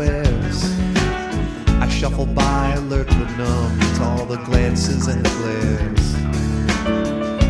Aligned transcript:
I 0.00 1.88
shuffle 1.90 2.26
by, 2.26 2.74
alert 2.76 3.08
but 3.08 3.36
numb 3.36 3.80
to 3.96 4.02
all 4.04 4.24
the 4.24 4.36
glances 4.44 5.08
and 5.08 5.24
the 5.24 5.30
glares. 5.38 6.14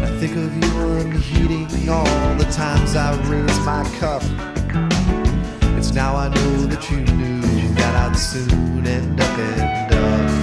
I 0.03 0.19
think 0.19 0.35
of 0.35 0.57
you 0.57 0.89
unheeding 0.97 1.91
all 1.91 2.35
the 2.37 2.49
times 2.51 2.97
I 2.97 3.15
raise 3.29 3.59
my 3.67 3.85
cup. 3.99 4.23
It's 5.77 5.93
now 5.93 6.17
I 6.17 6.29
know 6.29 6.67
that 6.67 6.91
you 6.91 7.01
knew 7.17 7.43
that 7.75 7.95
I'd 7.95 8.17
soon 8.17 8.87
end 8.87 9.21
up 9.21 9.39
in 9.39 9.59
dust. 9.91 10.35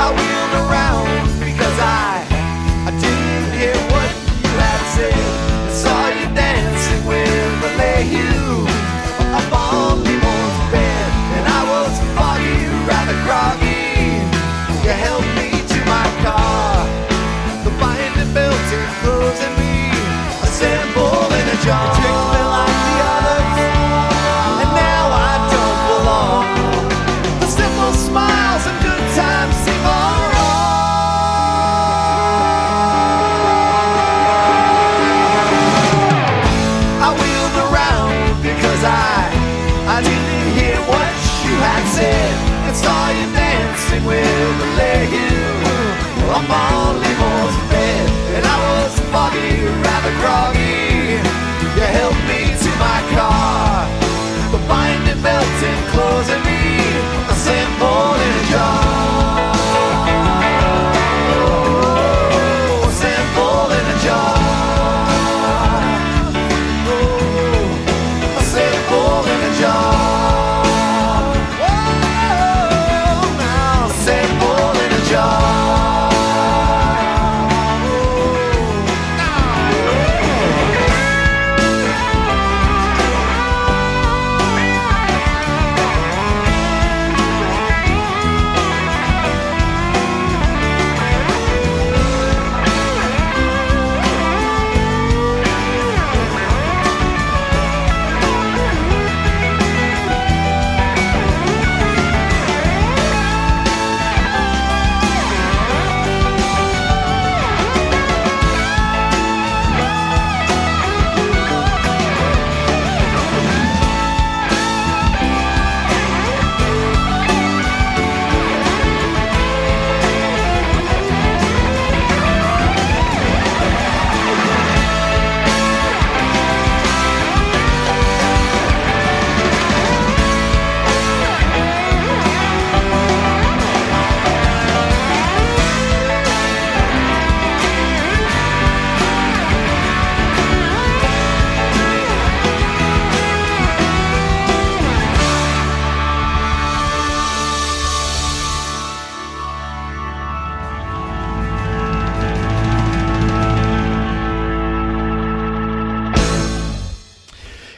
I 0.00 0.08
wheeled 0.16 0.54
around 0.70 1.33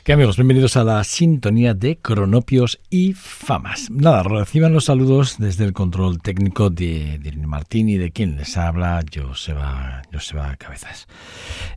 ¿Qué 0.06 0.12
amigos? 0.12 0.36
Bienvenidos 0.36 0.76
a 0.76 0.84
la 0.84 1.02
sintonía 1.02 1.74
de 1.74 1.98
Cronopios 1.98 2.78
y 2.90 3.12
Famas. 3.12 3.90
Nada, 3.90 4.22
reciban 4.22 4.72
los 4.72 4.84
saludos 4.84 5.34
desde 5.40 5.64
el 5.64 5.72
control 5.72 6.22
técnico 6.22 6.70
de, 6.70 7.18
de 7.18 7.32
Martín 7.32 7.88
y 7.88 7.96
de 7.96 8.12
quien 8.12 8.36
les 8.36 8.56
habla, 8.56 9.04
Joseba, 9.12 10.02
Joseba 10.12 10.54
Cabezas. 10.58 11.08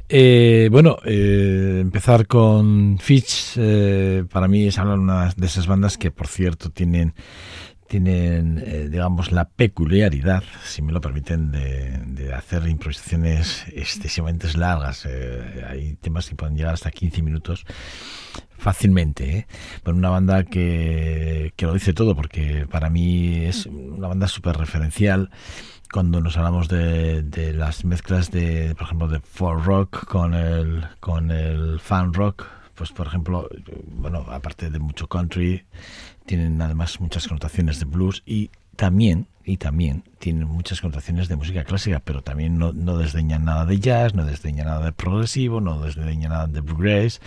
Eh, 0.07 0.69
bueno, 0.71 0.99
eh, 1.05 1.79
empezar 1.81 2.27
con 2.27 2.99
Fitch, 2.99 3.53
eh, 3.57 4.23
para 4.31 4.47
mí 4.47 4.67
es 4.67 4.77
hablar 4.77 4.99
una 4.99 5.33
de 5.35 5.47
esas 5.47 5.65
bandas 5.65 5.97
que, 5.97 6.11
por 6.11 6.27
cierto, 6.27 6.69
tienen 6.69 7.15
tienen, 7.89 8.63
eh, 8.65 8.88
digamos, 8.89 9.31
la 9.31 9.50
peculiaridad, 9.50 10.44
si 10.63 10.83
me 10.83 10.94
lo 10.94 11.01
permiten, 11.01 11.51
de, 11.51 12.33
hacer 12.33 12.68
improvisaciones 12.68 13.65
excesivamente 13.74 14.47
largas. 14.56 15.06
Eh, 15.09 15.65
hay 15.68 15.95
temas 15.95 16.30
que 16.30 16.36
pueden 16.36 16.56
llegar 16.56 16.75
hasta 16.75 16.91
15 16.91 17.24
minutos 17.24 17.65
fácilmente. 18.57 19.38
¿eh? 19.39 19.47
Una 19.86 20.09
banda 20.09 20.44
que, 20.44 21.53
que 21.56 21.65
lo 21.65 21.74
dice 21.74 21.94
todo, 21.94 22.15
porque 22.15 22.68
para 22.69 22.89
mí 22.91 23.45
es 23.45 23.65
una 23.65 24.07
banda 24.07 24.27
súper 24.27 24.57
referencial 24.57 25.31
cuando 25.91 26.21
nos 26.21 26.38
hablamos 26.38 26.69
de, 26.69 27.24
de, 27.24 27.53
las 27.53 27.83
mezclas 27.83 28.30
de, 28.30 28.75
por 28.75 28.83
ejemplo, 28.83 29.07
de 29.07 29.19
folk 29.19 29.65
rock 29.65 30.06
con 30.06 30.36
el, 30.36 30.86
con 31.00 31.31
el 31.31 31.80
fan 31.80 32.13
rock, 32.13 32.45
pues 32.79 32.93
por 32.93 33.07
ejemplo, 33.07 33.49
bueno, 33.87 34.25
aparte 34.29 34.69
de 34.69 34.79
mucho 34.79 35.09
country, 35.09 35.65
tienen 36.25 36.61
además 36.61 37.01
muchas 37.01 37.27
connotaciones 37.27 37.77
de 37.77 37.83
blues 37.83 38.23
y 38.25 38.51
también, 38.77 39.27
y 39.43 39.57
también 39.57 40.05
tienen 40.17 40.47
muchas 40.47 40.79
connotaciones 40.79 41.27
de 41.27 41.35
música 41.35 41.65
clásica, 41.65 42.01
pero 42.01 42.21
también 42.21 42.57
no, 42.57 42.71
no 42.71 42.97
desdeñan 42.97 43.43
nada 43.43 43.65
de 43.65 43.81
jazz, 43.81 44.15
no 44.15 44.23
desdeñan 44.23 44.67
nada 44.67 44.85
de 44.85 44.93
progresivo, 44.93 45.59
no 45.59 45.81
desdeñan 45.81 46.31
nada 46.31 46.47
de 46.47 46.61
bluegrass, 46.61 47.19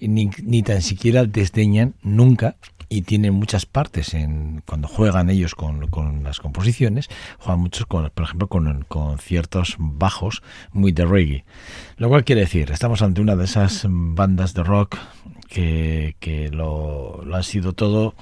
ni, 0.00 0.28
ni 0.42 0.64
tan 0.64 0.82
siquiera 0.82 1.24
desdeñan 1.24 1.94
nunca 2.02 2.56
y 2.92 3.02
tienen 3.02 3.34
muchas 3.34 3.66
partes 3.66 4.14
en 4.14 4.62
cuando 4.66 4.88
juegan 4.88 5.30
ellos 5.30 5.54
con, 5.54 5.88
las 6.24 6.40
composiciones, 6.40 7.08
juegan 7.38 7.60
muchos 7.60 7.86
con, 7.86 8.10
por 8.10 8.24
ejemplo 8.24 8.48
con, 8.48 8.84
con, 8.88 9.18
ciertos 9.18 9.76
bajos 9.78 10.42
muy 10.72 10.90
de 10.90 11.06
reggae. 11.06 11.44
Lo 11.96 12.08
cual 12.08 12.24
quiere 12.24 12.42
decir, 12.42 12.72
estamos 12.72 13.00
ante 13.00 13.20
una 13.20 13.36
de 13.36 13.44
esas 13.44 13.86
bandas 13.88 14.54
de 14.54 14.64
rock 14.64 14.96
que, 15.48 16.16
que 16.18 16.50
lo, 16.50 17.22
lo 17.24 17.36
han 17.36 17.44
sido 17.44 17.74
todo 17.74 18.16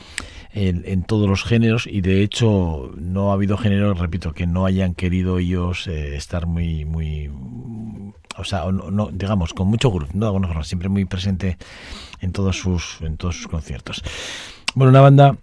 en, 0.53 0.83
en, 0.85 1.03
todos 1.03 1.27
los 1.29 1.45
géneros 1.45 1.87
y 1.87 2.03
de 2.03 2.23
hecho 2.23 2.93
no 2.95 3.31
ha 3.31 3.35
habido 3.35 3.57
género, 3.57 3.95
repito, 3.95 4.35
que 4.35 4.47
no 4.47 4.67
hayan 4.67 4.95
querido 4.95 5.39
ellos 5.39 5.87
eh, 5.87 6.15
estar 6.15 6.47
muy, 6.47 6.85
muy, 6.85 7.31
o 8.37 8.45
sea, 8.45 8.71
no, 8.71 9.09
digamos, 9.13 9.55
con 9.55 9.69
mucho 9.69 9.91
grupo, 9.91 10.13
no 10.13 10.21
de 10.21 10.27
alguna 10.27 10.49
forma, 10.49 10.65
siempre 10.65 10.91
muy 10.91 11.07
presente 11.07 11.57
en 12.21 12.33
todos 12.33 12.59
sus, 12.59 12.99
en 13.01 13.17
todos 13.17 13.37
sus 13.37 13.49
conciertos. 13.49 14.03
Bueno, 14.79 14.91
una 14.91 15.01
banda 15.01 15.37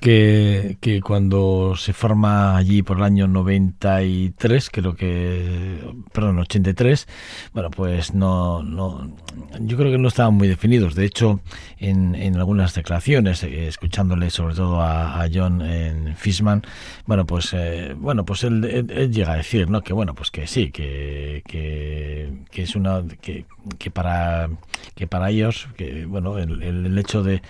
que, 0.00 0.78
que, 0.80 1.00
cuando 1.00 1.74
se 1.76 1.92
forma 1.92 2.56
allí 2.56 2.82
por 2.82 2.96
el 2.96 3.04
año 3.04 3.28
93, 3.28 4.68
creo 4.68 4.96
que, 4.96 5.78
perdón, 6.12 6.40
83, 6.40 7.06
bueno, 7.54 7.70
pues 7.70 8.14
no, 8.14 8.64
no, 8.64 9.12
yo 9.60 9.76
creo 9.76 9.92
que 9.92 9.98
no 9.98 10.08
estaban 10.08 10.34
muy 10.34 10.48
definidos. 10.48 10.96
De 10.96 11.04
hecho, 11.04 11.38
en, 11.78 12.16
en 12.16 12.34
algunas 12.34 12.74
declaraciones, 12.74 13.44
eh, 13.44 13.68
escuchándole 13.68 14.30
sobre 14.30 14.56
todo 14.56 14.80
a, 14.82 15.22
a 15.22 15.28
John 15.32 15.62
en 15.62 16.16
Fishman, 16.16 16.62
bueno, 17.06 17.26
pues, 17.26 17.52
eh, 17.52 17.94
bueno, 17.96 18.24
pues 18.24 18.42
él, 18.42 18.88
llega 19.12 19.34
a 19.34 19.36
decir, 19.36 19.70
¿no? 19.70 19.82
Que 19.82 19.92
bueno, 19.92 20.14
pues 20.16 20.32
que 20.32 20.48
sí, 20.48 20.72
que, 20.72 21.44
que, 21.46 22.32
que 22.50 22.62
es 22.64 22.74
una, 22.74 23.04
que, 23.20 23.44
que 23.78 23.92
para, 23.92 24.50
que 24.96 25.06
para 25.06 25.30
ellos, 25.30 25.68
que 25.76 26.06
bueno, 26.06 26.38
el, 26.38 26.60
el 26.60 26.98
hecho 26.98 27.22
de 27.22 27.40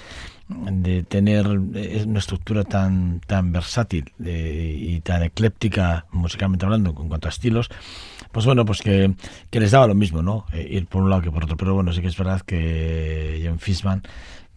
de 0.49 1.03
tener 1.03 1.49
una 1.49 2.19
estructura 2.21 2.63
tan 2.63 3.21
tan 3.27 3.51
versátil 3.51 4.13
de, 4.19 4.73
y 4.73 5.01
tan 5.01 5.25
ecléptica 5.25 6.07
musicalmente 6.13 6.65
hablando 6.65 6.91
en 6.91 7.09
cuanto 7.09 7.27
a 7.27 7.31
estilos 7.31 7.69
pues 8.31 8.47
bueno 8.47 8.65
pues 8.65 8.81
que, 8.81 9.13
que 9.51 9.61
les 9.61 9.73
daba 9.73 9.89
lo 9.89 9.95
mismo 9.95 10.23
no 10.23 10.47
eh, 10.53 10.67
ir 10.71 10.87
por 10.87 11.03
un 11.03 11.11
lado 11.11 11.23
que 11.23 11.31
por 11.31 11.45
otro. 11.45 11.57
Pero 11.57 11.75
bueno 11.75 11.93
sí 11.93 12.01
que 12.01 12.09
es 12.09 12.17
verdad 12.17 12.43
que 12.43 13.43
John 13.45 13.59
Fishman 13.59 14.03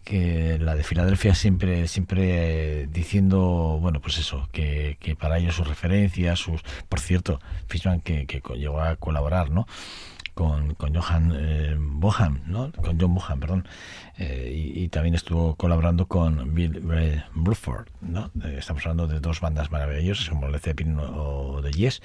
que 0.04 0.58
la 0.60 0.76
de 0.76 0.84
Filadelfia 0.84 1.34
siempre 1.34 1.88
siempre 1.88 2.82
eh, 2.82 2.88
diciendo 2.90 3.78
bueno 3.80 4.00
pues 4.00 4.18
eso 4.18 4.48
que, 4.52 4.96
que 5.00 5.16
para 5.16 5.38
ellos 5.38 5.56
sus 5.56 5.66
referencias 5.66 6.38
sus 6.38 6.62
por 6.88 7.00
cierto 7.00 7.40
Fishman 7.66 8.00
que, 8.00 8.26
que 8.26 8.40
llegó 8.56 8.80
a 8.80 8.96
colaborar 8.96 9.50
no 9.50 9.66
con, 10.40 10.74
con 10.74 10.94
Johan 10.94 11.34
eh, 11.36 11.76
Bohan, 11.78 12.44
¿no? 12.46 12.72
con 12.72 12.98
John 12.98 13.14
Bohan, 13.14 13.40
perdón, 13.40 13.68
eh, 14.16 14.72
y, 14.74 14.88
también 14.88 15.14
estuvo 15.14 15.54
colaborando 15.54 16.06
con 16.08 16.54
Bill 16.54 16.82
eh, 16.94 17.22
Bruford, 17.34 17.88
¿no? 18.00 18.30
Eh, 18.42 18.56
estamos 18.58 18.82
hablando 18.86 19.06
de 19.06 19.20
dos 19.20 19.42
bandas 19.42 19.70
maravillosas 19.70 20.30
como 20.30 20.48
Led 20.48 20.60
Zeppelin 20.60 20.96
o 20.98 21.60
The 21.62 21.72
Yes. 21.72 22.00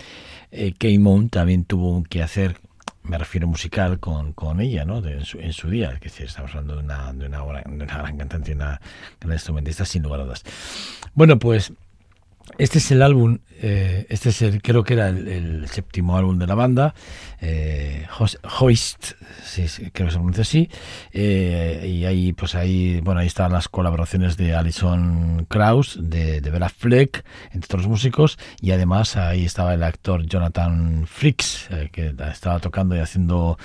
K-Moon 0.52 1.30
también 1.30 1.64
tuvo 1.64 2.04
que 2.04 2.22
hacer 2.22 2.58
me 3.04 3.18
refiero 3.18 3.48
musical 3.48 4.02
con, 4.02 4.34
con 4.34 4.60
ella, 4.60 4.84
¿no? 4.84 4.98
En, 4.98 5.24
su, 5.24 5.40
en, 5.40 5.54
su, 5.54 5.70
día, 5.70 5.98
que 6.02 6.10
estamos 6.10 6.52
hablando 6.52 6.76
de 6.76 6.84
una, 6.84 7.14
de 7.14 7.28
una, 7.28 7.42
gran 7.86 8.18
cantante 8.18 8.52
una 8.52 8.82
gran 9.22 9.34
instrumentista, 9.34 9.86
sin 9.86 10.04
lugar 10.04 10.20
a 10.20 10.24
dudas. 10.26 10.44
Bueno, 11.14 11.40
pues 11.40 11.72
este 12.58 12.80
es 12.80 12.92
el 12.92 13.02
álbum, 13.02 13.40
este 13.62 14.30
es 14.30 14.42
el, 14.42 14.62
creo 14.62 14.84
que 14.84 14.94
era 14.94 15.10
el, 15.10 15.68
séptimo 15.68 16.18
álbum 16.18 16.40
de 16.40 16.48
la 16.48 16.56
banda, 16.56 16.96
eh, 17.48 18.08
Hoist, 18.60 19.12
creo 19.94 20.08
que 20.08 20.12
se 20.12 20.18
pronuncia 20.18 20.42
así, 20.42 20.68
eh, 21.12 21.88
y 21.88 22.06
ahí, 22.06 22.34
pues 22.34 22.56
ahí, 22.56 23.02
bueno, 23.02 23.20
ahí 23.20 23.28
están 23.28 23.52
las 23.52 23.70
colaboraciones 23.70 24.36
de 24.36 24.56
Alison 24.56 25.46
Krauss, 25.48 26.00
de, 26.02 26.42
de 26.42 26.50
Bella 26.50 26.70
Fleck, 26.70 27.24
entre 27.52 27.68
otros 27.68 27.88
músicos, 27.88 28.40
y 28.62 28.72
además 28.72 29.16
ahí 29.16 29.46
estaba 29.46 29.76
el 29.76 29.84
actor 29.84 30.26
Jonathan 30.26 31.06
Fricks, 31.08 31.68
eh, 31.70 31.90
que 31.92 32.16
estaba 32.32 32.60
tocando 32.60 32.96
y 32.96 33.00
haciendo 33.00 33.60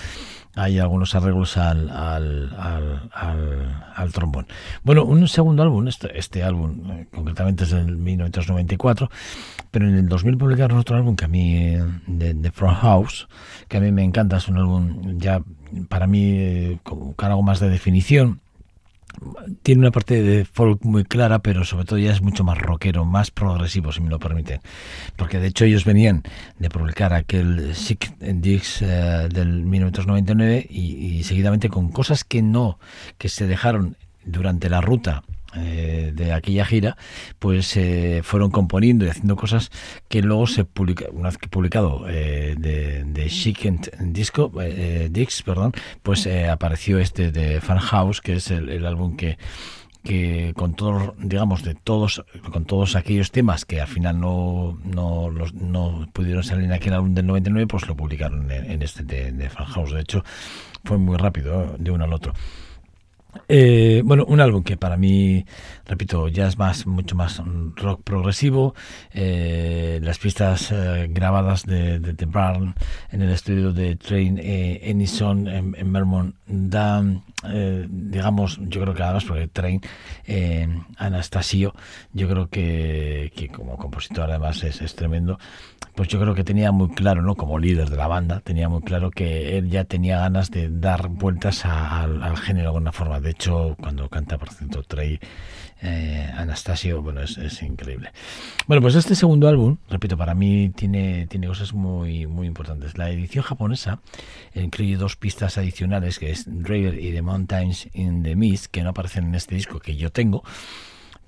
hay 0.57 0.79
algunos 0.79 1.15
arreglos 1.15 1.57
al, 1.57 1.91
al, 1.91 4.13
trombón. 4.13 4.47
Bueno, 4.83 5.05
un 5.05 5.27
segundo 5.29 5.63
álbum, 5.63 5.87
este, 5.89 6.19
este 6.19 6.43
álbum 6.43 6.91
eh, 6.91 7.07
concretamente 7.11 7.65
es 7.65 7.71
del 7.71 7.97
1994, 7.97 9.11
pero 9.71 9.87
en 9.87 9.97
el 9.97 10.09
2000 10.09 10.37
publicaron 10.37 10.79
otro 10.79 10.97
álbum 10.97 11.15
que 11.15 11.25
a 11.25 11.29
mí, 11.29 11.77
de, 12.07 12.35
de 12.35 12.51
Front 12.51 12.79
House, 12.79 13.29
que 13.71 13.77
a 13.77 13.81
mí 13.81 13.93
me 13.93 14.03
encanta, 14.03 14.37
es 14.37 14.49
un 14.49 14.59
álbum 14.59 15.19
ya 15.19 15.41
para 15.89 16.07
mí 16.09 16.33
eh, 16.37 16.79
con 16.83 17.15
algo 17.21 17.43
más 17.43 17.61
de 17.61 17.71
definición 17.71 18.41
tiene 19.63 19.83
una 19.83 19.91
parte 19.91 20.23
de 20.23 20.45
folk 20.45 20.85
muy 20.85 21.05
clara, 21.05 21.41
pero 21.41 21.65
sobre 21.65 21.85
todo 21.85 21.99
ya 21.99 22.13
es 22.13 22.23
mucho 22.23 22.45
más 22.45 22.59
rockero, 22.59 23.05
más 23.05 23.31
progresivo, 23.31 23.93
si 23.93 24.01
me 24.01 24.09
lo 24.09 24.19
permiten. 24.19 24.61
Porque 25.17 25.39
de 25.39 25.49
hecho 25.49 25.65
ellos 25.65 25.85
venían 25.85 26.23
de 26.59 26.71
publicar 26.71 27.13
aquel 27.13 27.75
Sick 27.75 28.17
Dix 28.19 28.83
eh, 28.83 29.29
del 29.33 29.63
1999 29.65 30.67
y, 30.69 30.81
y 31.19 31.23
seguidamente 31.25 31.69
con 31.69 31.91
cosas 31.91 32.25
que 32.25 32.43
no, 32.43 32.79
que 33.19 33.29
se 33.29 33.47
dejaron 33.47 33.97
durante 34.25 34.69
la 34.69 34.81
ruta 34.81 35.23
eh, 35.57 36.13
de 36.15 36.33
aquella 36.33 36.65
gira, 36.65 36.97
pues 37.39 37.77
eh, 37.77 38.21
fueron 38.23 38.51
componiendo 38.51 39.05
y 39.05 39.09
haciendo 39.09 39.37
cosas 39.37 39.71
que 40.09 40.23
luego 40.23 40.47
se 40.47 40.65
publica, 40.65 41.07
una 41.13 41.29
vez 41.29 41.39
que 41.39 41.49
publicado 41.49 42.07
eh, 42.09 42.55
de, 42.59 43.05
de 43.05 43.31
Disco, 44.01 44.53
eh, 44.63 45.09
Dix, 45.11 45.43
perdón, 45.43 45.73
pues 46.03 46.27
eh, 46.27 46.49
apareció 46.49 46.99
este 46.99 47.33
de 47.33 47.61
Fan 47.61 47.79
House, 47.79 48.21
que 48.21 48.35
es 48.35 48.51
el, 48.51 48.85
álbum 48.87 49.17
que 49.17 49.39
que 50.03 50.55
con 50.57 50.73
todos, 50.75 51.13
digamos, 51.19 51.63
de 51.63 51.75
todos, 51.75 52.25
con 52.51 52.65
todos 52.65 52.97
aquellos 52.97 53.33
temas 53.33 53.67
que 53.67 53.83
al 53.83 53.87
final 53.87 54.19
no, 54.19 54.79
no, 54.83 55.29
los, 55.29 55.53
no 55.53 56.09
pudieron 56.15 56.43
salir 56.43 56.65
en 56.65 56.73
aquel 56.73 56.95
álbum 56.95 57.13
del 57.13 57.27
99, 57.27 57.67
pues 57.67 57.87
lo 57.87 57.95
publicaron 57.95 58.51
en, 58.51 58.71
en 58.71 58.83
este 58.83 59.03
de, 59.03 59.31
de 59.31 59.51
Fan 59.51 59.67
House. 59.67 59.93
De 59.93 60.01
hecho, 60.01 60.25
fue 60.85 60.97
muy 60.97 61.19
rápido 61.19 61.77
de 61.79 61.91
uno 61.91 62.05
al 62.05 62.15
otro. 62.15 62.33
Eh, 63.49 64.03
bueno, 64.05 64.25
un 64.27 64.41
álbum 64.41 64.63
que 64.63 64.77
para 64.77 64.97
mí, 64.97 65.45
repito, 65.87 66.29
ya 66.29 66.47
es 66.47 66.59
más, 66.59 66.87
mucho 66.87 67.17
más 67.17 67.43
rock 67.77 68.03
progresivo. 68.03 68.75
Eh, 69.13 70.01
las 70.03 70.19
pistas 70.19 70.71
eh, 70.73 71.09
grabadas 71.11 71.65
de, 71.65 71.99
de 72.01 72.27
Barn 72.27 72.75
en 73.11 73.23
el 73.23 73.31
estudio 73.31 73.73
de 73.73 73.97
Train 73.97 74.39
eh, 74.39 74.81
Enison 74.85 75.49
en, 75.49 75.75
en 75.77 75.93
Vermont 75.93 76.35
dan, 76.47 77.23
eh, 77.45 77.87
digamos, 77.89 78.59
yo 78.63 78.81
creo 78.81 78.95
que 78.95 79.03
además 79.03 79.25
porque 79.25 79.49
Train 79.49 79.81
eh, 80.27 80.69
Anastasio, 80.97 81.75
yo 82.13 82.29
creo 82.29 82.49
que, 82.49 83.33
que 83.35 83.49
como 83.49 83.77
compositor 83.77 84.31
además 84.31 84.63
es, 84.63 84.81
es 84.83 84.95
tremendo 84.95 85.39
pues 85.95 86.09
yo 86.09 86.21
creo 86.21 86.35
que 86.35 86.45
tenía 86.45 86.73
muy 86.73 86.89
claro, 86.91 87.23
¿no? 87.23 87.35
Como 87.35 87.59
líder 87.59 87.91
de 87.91 87.97
la 87.97 88.07
banda, 88.07 88.41
tenía 88.41 88.69
muy 88.69 88.81
claro 88.83 89.11
que 89.11 89.59
él 89.59 89.71
ya 89.71 89.85
tenía 89.85 90.19
ganas 90.19 90.51
de 90.51 90.69
dar 90.71 91.09
vueltas 91.09 91.65
a, 91.65 92.01
a, 92.01 92.05
al 92.05 92.37
género 92.37 92.63
de 92.63 92.69
alguna 92.69 92.93
forma. 92.93 93.21
De 93.21 93.31
hecho, 93.31 93.77
cuando 93.79 94.09
canta, 94.09 94.39
por 94.39 94.51
cierto, 94.51 94.83
Trey 94.83 95.19
eh, 95.83 96.31
Anastasio, 96.37 97.03
bueno, 97.03 97.23
es, 97.23 97.39
es, 97.39 97.63
increíble. 97.63 98.13
Bueno, 98.67 98.83
pues 98.83 98.95
este 98.95 99.15
segundo 99.15 99.49
álbum, 99.49 99.79
repito, 99.89 100.17
para 100.17 100.35
mí 100.35 100.71
tiene, 100.71 101.27
tiene 101.27 101.47
cosas 101.47 101.73
muy, 101.73 102.27
muy 102.27 102.47
importantes. 102.47 102.99
La 102.99 103.11
edición 103.11 103.45
japonesa 103.45 104.01
incluye 104.55 104.97
dos 104.97 105.17
pistas 105.17 105.59
adicionales, 105.59 106.19
que 106.19 106.31
es 106.31 106.45
Draver 106.47 106.99
y 106.99 107.13
The 107.13 107.23
Mountains 107.31 107.89
in 107.93 108.23
the 108.23 108.35
Mist, 108.37 108.67
que 108.67 108.83
no 108.83 108.91
aparecen 108.91 109.25
en 109.25 109.35
este 109.35 109.55
disco 109.55 109.79
que 109.79 109.97
yo 109.97 110.11
tengo, 110.11 110.43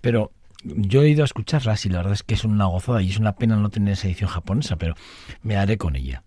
pero 0.00 0.32
yo 0.64 1.02
he 1.02 1.08
ido 1.08 1.22
a 1.22 1.24
escucharlas 1.24 1.86
y 1.86 1.88
la 1.88 1.98
verdad 1.98 2.12
es 2.12 2.22
que 2.22 2.34
es 2.34 2.44
una 2.44 2.66
gozada 2.66 3.02
y 3.02 3.10
es 3.10 3.18
una 3.18 3.36
pena 3.36 3.56
no 3.56 3.70
tener 3.70 3.94
esa 3.94 4.06
edición 4.06 4.30
japonesa, 4.30 4.76
pero 4.76 4.94
me 5.42 5.56
haré 5.56 5.78
con 5.78 5.96
ella. 5.96 6.22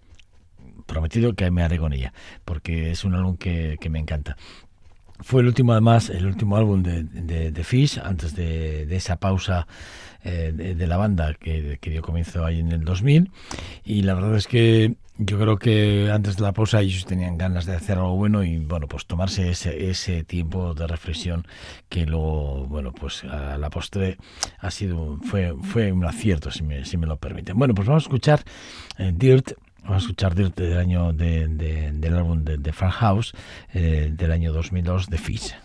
Prometido 0.85 1.33
que 1.33 1.49
me 1.51 1.63
haré 1.63 1.77
con 1.77 1.93
ella, 1.93 2.13
porque 2.43 2.91
es 2.91 3.05
un 3.05 3.15
álbum 3.15 3.37
que, 3.37 3.77
que 3.79 3.89
me 3.89 3.99
encanta. 3.99 4.37
Fue 5.21 5.41
el 5.41 5.47
último, 5.47 5.71
además, 5.71 6.09
el 6.09 6.25
último 6.25 6.57
álbum 6.57 6.83
de, 6.83 7.03
de, 7.03 7.51
de 7.51 7.63
Fish, 7.63 7.99
antes 8.03 8.35
de, 8.35 8.85
de 8.85 8.95
esa 8.95 9.17
pausa 9.17 9.67
eh, 10.23 10.51
de, 10.53 10.87
la 10.87 10.97
banda 10.97 11.35
que, 11.35 11.77
que, 11.79 11.89
dio 11.91 12.01
comienzo 12.01 12.45
ahí 12.45 12.59
en 12.59 12.71
el 12.71 12.83
2000. 12.83 13.31
Y 13.83 14.01
la 14.01 14.15
verdad 14.15 14.35
es 14.35 14.47
que 14.47 14.95
yo 15.17 15.39
creo 15.39 15.57
que 15.57 16.09
antes 16.11 16.35
de 16.35 16.43
la 16.43 16.51
pausa 16.51 16.81
ellos 16.81 17.05
tenían 17.05 17.37
ganas 17.37 17.65
de 17.65 17.75
hacer 17.75 17.97
algo 17.97 18.15
bueno 18.15 18.43
y, 18.43 18.57
bueno, 18.57 18.87
pues 18.87 19.05
tomarse 19.05 19.49
ese, 19.49 19.89
ese 19.89 20.23
tiempo 20.23 20.73
de 20.73 20.87
reflexión 20.87 21.47
que 21.87 22.05
luego, 22.05 22.65
bueno, 22.67 22.91
pues 22.91 23.23
a 23.23 23.57
la 23.57 23.69
postre 23.69 24.17
ha 24.59 24.71
sido, 24.71 25.19
fue, 25.23 25.53
fue 25.61 25.91
un 25.91 26.03
acierto, 26.03 26.51
si 26.51 26.63
me, 26.63 26.83
si 26.85 26.97
me 26.97 27.07
lo 27.07 27.17
permiten. 27.17 27.57
Bueno, 27.57 27.73
pues 27.73 27.87
vamos 27.87 28.03
a 28.03 28.07
escuchar 28.07 28.43
eh, 28.97 29.13
Dirt 29.15 29.53
Vamos 29.85 30.01
a 30.01 30.05
escuchar 30.07 30.33
del 30.33 30.77
año 30.79 31.13
de, 31.13 31.47
de, 31.47 31.91
del 31.91 32.15
álbum 32.15 32.43
de, 32.43 32.57
de 32.57 32.73
Farmhouse 32.73 33.33
eh, 33.71 34.09
del 34.11 34.31
año 34.31 34.51
2002 34.51 35.07
de 35.11 35.17
Fish. 35.19 35.55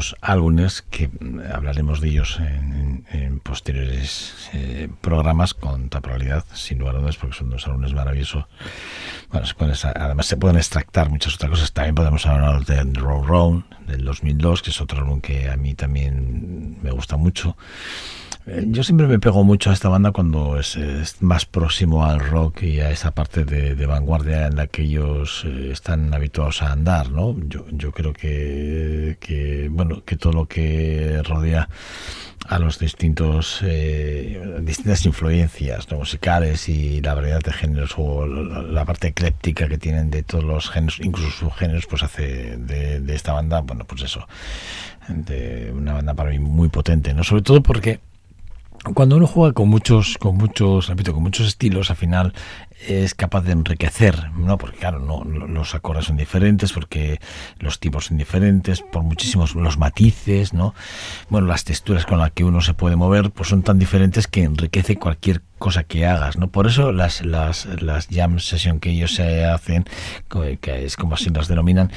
Dos 0.00 0.16
álbumes, 0.22 0.80
que 0.80 1.10
hablaremos 1.52 2.00
de 2.00 2.08
ellos 2.08 2.40
en, 2.40 3.04
en 3.10 3.38
posteriores 3.38 4.48
eh, 4.54 4.88
programas 5.02 5.52
con 5.52 5.90
temporalidad, 5.90 6.42
sin 6.54 6.78
lugar 6.78 6.96
a 6.96 7.00
dudas, 7.00 7.18
porque 7.18 7.36
son 7.36 7.50
dos 7.50 7.66
álbumes 7.66 7.92
maravillosos. 7.92 8.46
Bueno, 9.30 9.46
se 9.46 9.54
pueden, 9.54 9.74
además 9.94 10.24
se 10.24 10.38
pueden 10.38 10.56
extractar 10.56 11.10
muchas 11.10 11.34
otras 11.34 11.50
cosas. 11.50 11.72
También 11.74 11.94
podemos 11.94 12.24
hablar 12.24 12.64
de 12.64 12.82
Row 12.98 13.22
Round 13.22 13.64
del 13.86 14.02
2002, 14.06 14.62
que 14.62 14.70
es 14.70 14.80
otro 14.80 15.00
álbum 15.00 15.20
que 15.20 15.50
a 15.50 15.56
mí 15.58 15.74
también 15.74 16.78
me 16.82 16.92
gusta 16.92 17.18
mucho. 17.18 17.58
Eh, 18.52 18.64
yo 18.66 18.82
siempre 18.82 19.06
me 19.06 19.20
pego 19.20 19.44
mucho 19.44 19.70
a 19.70 19.72
esta 19.72 19.88
banda 19.88 20.10
cuando 20.10 20.58
es, 20.58 20.76
más 21.20 21.46
próximo 21.46 22.04
al 22.04 22.18
rock 22.18 22.64
y 22.64 22.80
a 22.80 22.90
esa 22.90 23.12
parte 23.12 23.44
de, 23.44 23.86
vanguardia 23.86 24.48
en 24.48 24.56
la 24.56 24.66
que 24.66 24.82
ellos 24.82 25.44
eh, 25.46 25.70
están 25.72 26.12
habituados 26.12 26.60
a 26.62 26.72
andar, 26.72 27.10
¿no? 27.10 27.36
Yo, 27.46 27.64
yo 27.70 27.92
creo 27.92 28.12
que, 28.12 29.68
bueno, 29.70 30.04
que 30.04 30.16
todo 30.16 30.32
lo 30.32 30.46
que 30.46 31.22
rodea 31.24 31.68
a 32.48 32.58
los 32.58 32.78
distintos 32.78 33.60
eh, 33.62 34.58
distintas 34.62 35.06
influencias 35.06 35.86
musicales 35.92 36.68
y 36.68 37.00
la 37.00 37.14
variedad 37.14 37.40
de 37.40 37.52
géneros 37.52 37.94
o 37.98 38.26
la 38.26 38.84
parte 38.84 39.08
ecléptica 39.08 39.68
que 39.68 39.78
tienen 39.78 40.10
de 40.10 40.24
todos 40.24 40.42
los 40.42 40.70
géneros, 40.70 40.98
incluso 41.00 41.30
subgéneros, 41.30 41.86
pues 41.86 42.02
hace 42.02 42.56
de, 42.56 43.14
esta 43.14 43.32
banda, 43.32 43.60
bueno, 43.60 43.84
pues 43.84 44.02
eso, 44.02 44.26
una 45.72 45.94
banda 45.94 46.14
para 46.14 46.30
mí 46.30 46.40
muy 46.40 46.68
potente, 46.68 47.14
¿no? 47.14 47.22
Sobre 47.22 47.42
todo 47.42 47.62
porque 47.62 48.00
cuando 48.94 49.16
uno 49.16 49.26
juega 49.26 49.52
con 49.52 49.68
muchos, 49.68 50.16
con 50.18 50.36
muchos, 50.36 50.88
repito, 50.88 51.12
con 51.12 51.22
muchos 51.22 51.46
estilos, 51.46 51.90
al 51.90 51.96
final 51.96 52.32
es 52.88 53.14
capaz 53.14 53.42
de 53.42 53.52
enriquecer, 53.52 54.30
¿no? 54.32 54.56
Porque 54.56 54.78
claro, 54.78 55.00
no, 55.00 55.22
los 55.24 55.74
acordes 55.74 56.06
son 56.06 56.16
diferentes, 56.16 56.72
porque 56.72 57.20
los 57.58 57.78
tipos 57.78 58.06
son 58.06 58.16
diferentes, 58.16 58.80
por 58.80 59.02
muchísimos 59.02 59.54
los 59.54 59.76
matices, 59.76 60.54
¿no? 60.54 60.74
Bueno, 61.28 61.46
las 61.46 61.64
texturas 61.64 62.06
con 62.06 62.18
las 62.18 62.30
que 62.30 62.44
uno 62.44 62.62
se 62.62 62.72
puede 62.72 62.96
mover, 62.96 63.30
pues 63.30 63.50
son 63.50 63.62
tan 63.62 63.78
diferentes 63.78 64.26
que 64.26 64.44
enriquece 64.44 64.96
cualquier 64.96 65.42
cosa 65.58 65.84
que 65.84 66.06
hagas, 66.06 66.38
¿no? 66.38 66.48
Por 66.48 66.66
eso 66.66 66.90
las, 66.90 67.24
las, 67.24 67.66
las 67.82 68.08
jam 68.08 68.38
session 68.38 68.80
que 68.80 68.90
ellos 68.90 69.14
se 69.14 69.44
hacen, 69.44 69.84
que 70.60 70.84
es 70.86 70.96
como 70.96 71.16
así 71.16 71.28
las 71.28 71.48
denominan, 71.48 71.92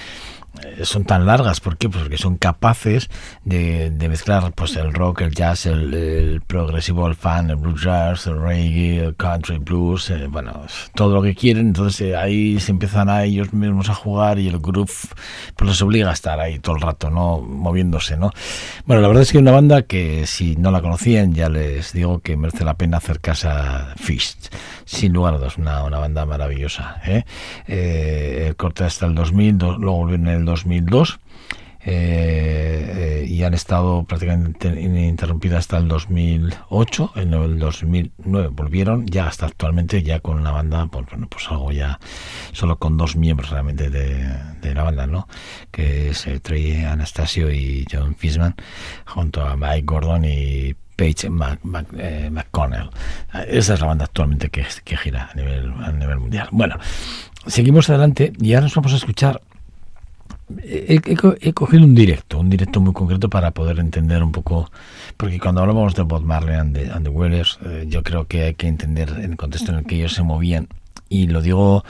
son 0.83 1.05
tan 1.05 1.25
largas. 1.25 1.60
¿Por 1.60 1.77
qué? 1.77 1.89
Pues 1.89 2.03
porque 2.03 2.17
son 2.17 2.38
capaces 2.38 3.10
de, 3.43 3.91
mezclar 4.10 4.51
pues 4.53 4.75
el 4.75 4.93
rock, 4.93 5.22
el 5.22 5.33
jazz, 5.33 5.65
el, 5.65 6.41
progresivo, 6.45 7.07
el 7.07 7.15
fan, 7.15 7.50
el 7.50 7.55
blues 7.55 7.83
jazz, 7.83 8.27
el 8.27 8.39
reggae, 8.41 9.00
el 9.00 9.15
country 9.15 9.57
blues, 9.57 10.10
eh, 10.10 10.27
bueno, 10.27 10.65
todo 10.95 11.15
lo 11.15 11.22
que 11.22 11.36
quieren. 11.36 11.67
Entonces 11.67 12.01
eh, 12.01 12.15
ahí 12.15 12.60
se 12.60 12.72
empiezan 12.72 13.10
a 13.10 13.24
ellos 13.24 13.53
mismos 13.53 13.89
a 13.89 13.93
jugar 13.93 14.39
y 14.39 14.48
el 14.48 14.60
groove 14.60 14.91
pues 15.55 15.69
les 15.69 15.81
obliga 15.81 16.10
a 16.10 16.13
estar 16.13 16.39
ahí 16.39 16.60
todo 16.60 16.75
el 16.75 16.81
rato, 16.81 17.10
¿no? 17.10 17.39
Moviéndose, 17.41 18.17
¿no? 18.17 18.31
Bueno, 18.86 19.01
la 19.01 19.07
verdad 19.07 19.24
es 19.24 19.31
que 19.31 19.38
una 19.38 19.51
banda 19.51 19.83
que 19.83 20.27
si 20.27 20.55
no 20.55 20.72
la 20.72 20.81
conocían 20.81 21.33
ya 21.33 21.50
les 21.50 21.93
digo 21.93 22.19
que 22.19 22.38
merece 22.38 22.63
la 22.63 22.75
pena 22.75 22.98
acercarse 22.98 23.48
a 23.48 23.93
Fist. 23.98 24.53
Sin 24.86 25.13
lugar 25.13 25.36
a 25.36 25.38
dudas, 25.38 25.58
una, 25.58 25.84
una 25.84 26.00
banda 26.00 26.25
maravillosa. 26.25 27.02
¿eh? 27.06 27.24
el 27.68 28.56
corte 28.56 28.84
hasta 28.84 29.06
el 29.06 29.16
2000, 29.16 29.58
luego 29.58 29.98
volvieron 29.98 30.28
en 30.28 30.36
el 30.36 30.46
2002 30.46 31.20
eh, 31.86 33.24
eh, 33.25 33.25
y 33.28 33.44
han 33.44 33.54
estado 33.54 34.06
prácticamente 34.06 34.70
ininterrumpidas 34.70 35.60
hasta 35.60 35.78
el 35.80 35.90
2008 35.90 37.12
en 37.18 37.34
el 37.34 37.60
2009 37.60 38.48
volvieron 38.54 39.06
ya 39.06 39.28
hasta 39.28 39.48
actualmente 39.48 40.02
ya 40.02 40.22
con 40.22 40.40
una 40.40 40.52
banda 40.52 40.86
pues 40.86 41.06
bueno 41.10 41.28
pues 41.28 41.46
algo 41.50 41.74
ya 41.74 42.00
solo 42.54 42.80
con 42.80 42.96
dos 42.96 43.18
miembros 43.18 43.50
realmente 43.50 43.90
de, 43.90 44.74
la 44.74 44.84
banda 44.84 45.08
no 45.08 45.28
que 45.72 46.12
es 46.12 46.25
eh, 46.25 46.40
Trey 46.40 46.86
Anastasio 46.86 47.52
y 47.52 47.86
John 47.91 48.15
Fishman 48.15 48.56
junto 49.06 49.41
a 49.41 49.58
Mike 49.58 49.84
Gordon 49.84 50.24
y 50.24 50.76
Paige 50.95 51.29
McConnell. 51.29 52.89
Esa 53.47 53.73
es 53.73 53.82
la 53.82 53.88
banda 53.88 54.06
actualmente 54.06 54.49
que, 54.49 54.65
que 54.84 54.97
gira 54.97 55.29
a 55.32 55.36
nivel, 55.36 55.73
a 55.84 55.91
nivel 55.91 56.19
mundial. 56.19 56.47
Bueno, 56.51 56.77
seguimos 57.47 57.89
adelante 57.89 58.34
y 58.39 58.53
ahora 58.53 58.65
nos 58.65 58.75
vamos 58.75 58.93
a 58.93 58.97
escuchar 58.97 59.41
he, 60.62 61.53
cogido 61.53 61.84
un 61.84 61.95
directo, 61.95 62.39
un 62.39 62.49
directo 62.49 62.82
muy 62.82 62.93
concreto 62.93 63.29
para 63.29 63.51
poder 63.51 63.79
entender 63.79 64.23
un 64.23 64.32
poco, 64.32 64.69
porque 65.17 65.39
cuando 65.39 65.62
hablamos 65.62 65.95
de 65.95 66.03
Bob 66.03 66.23
Marley 66.23 66.56
and 66.56 66.75
the, 66.75 66.91
and 66.91 67.08
eh, 67.08 67.86
yo 67.88 68.03
creo 68.03 68.27
que 68.27 68.43
hay 68.43 68.53
que 68.56 68.67
entender 68.67 69.10
el 69.10 69.36
contexto 69.38 69.71
en 69.71 69.79
el 69.79 69.86
que 69.86 69.95
ellos 69.95 70.13
se 70.13 70.23
movían, 70.23 70.67
y 71.10 71.27
lo 71.27 71.41
digo 71.41 71.84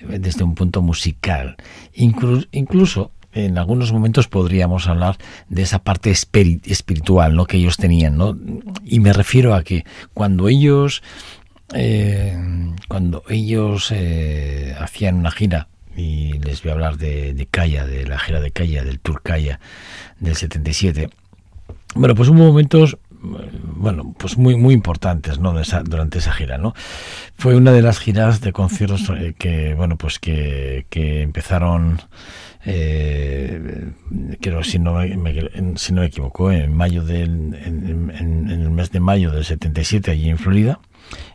eh, 0.00 0.18
desde 0.18 0.44
un 0.44 0.54
punto 0.54 0.82
musical. 0.82 1.56
incluso 1.92 3.10
en 3.32 3.58
algunos 3.58 3.92
momentos 3.92 4.28
podríamos 4.28 4.86
hablar 4.86 5.16
de 5.48 5.62
esa 5.62 5.80
parte 5.80 6.10
espiritual 6.10 7.34
¿no? 7.34 7.46
que 7.46 7.58
ellos 7.58 7.76
tenían, 7.76 8.16
¿no? 8.16 8.36
Y 8.84 9.00
me 9.00 9.12
refiero 9.12 9.54
a 9.54 9.62
que 9.62 9.84
cuando 10.14 10.48
ellos 10.48 11.02
eh, 11.74 12.36
cuando 12.88 13.22
ellos 13.28 13.92
hacían 14.80 15.16
una 15.16 15.30
gira 15.30 15.68
y 15.94 16.38
les 16.38 16.62
voy 16.62 16.70
a 16.70 16.74
hablar 16.74 16.96
de, 16.96 17.34
de 17.34 17.46
Calla, 17.46 17.84
de 17.84 18.06
la 18.06 18.18
gira 18.18 18.40
de 18.40 18.50
Calla, 18.50 18.84
del 18.84 19.00
Tour 19.00 19.22
Calla 19.22 19.60
del 20.20 20.36
77. 20.36 21.10
Bueno, 21.94 22.14
pues 22.14 22.28
hubo 22.28 22.38
momentos 22.38 22.96
bueno, 23.20 24.14
pues 24.18 24.38
muy 24.38 24.56
muy 24.56 24.74
importantes, 24.74 25.38
¿no? 25.38 25.54
durante 25.84 26.18
esa 26.18 26.32
gira, 26.32 26.58
¿no? 26.58 26.74
Fue 27.36 27.56
una 27.56 27.72
de 27.72 27.82
las 27.82 27.98
giras 27.98 28.40
de 28.40 28.52
conciertos 28.52 29.10
eh, 29.10 29.34
que, 29.36 29.74
bueno, 29.74 29.96
pues 29.96 30.18
que 30.18 30.84
empezaron, 30.90 32.00
eh, 32.64 33.92
creo, 34.40 34.62
si 34.64 34.78
no, 34.78 34.94
me, 34.94 35.76
si 35.76 35.92
no 35.92 36.00
me 36.00 36.06
equivoco, 36.06 36.50
en 36.50 36.74
mayo 36.74 37.04
del, 37.04 37.54
en, 37.54 38.10
en, 38.14 38.50
el 38.50 38.70
mes 38.70 38.90
de 38.90 39.00
mayo 39.00 39.30
del 39.30 39.44
77 39.44 40.10
allí 40.10 40.28
en 40.28 40.38
Florida, 40.38 40.80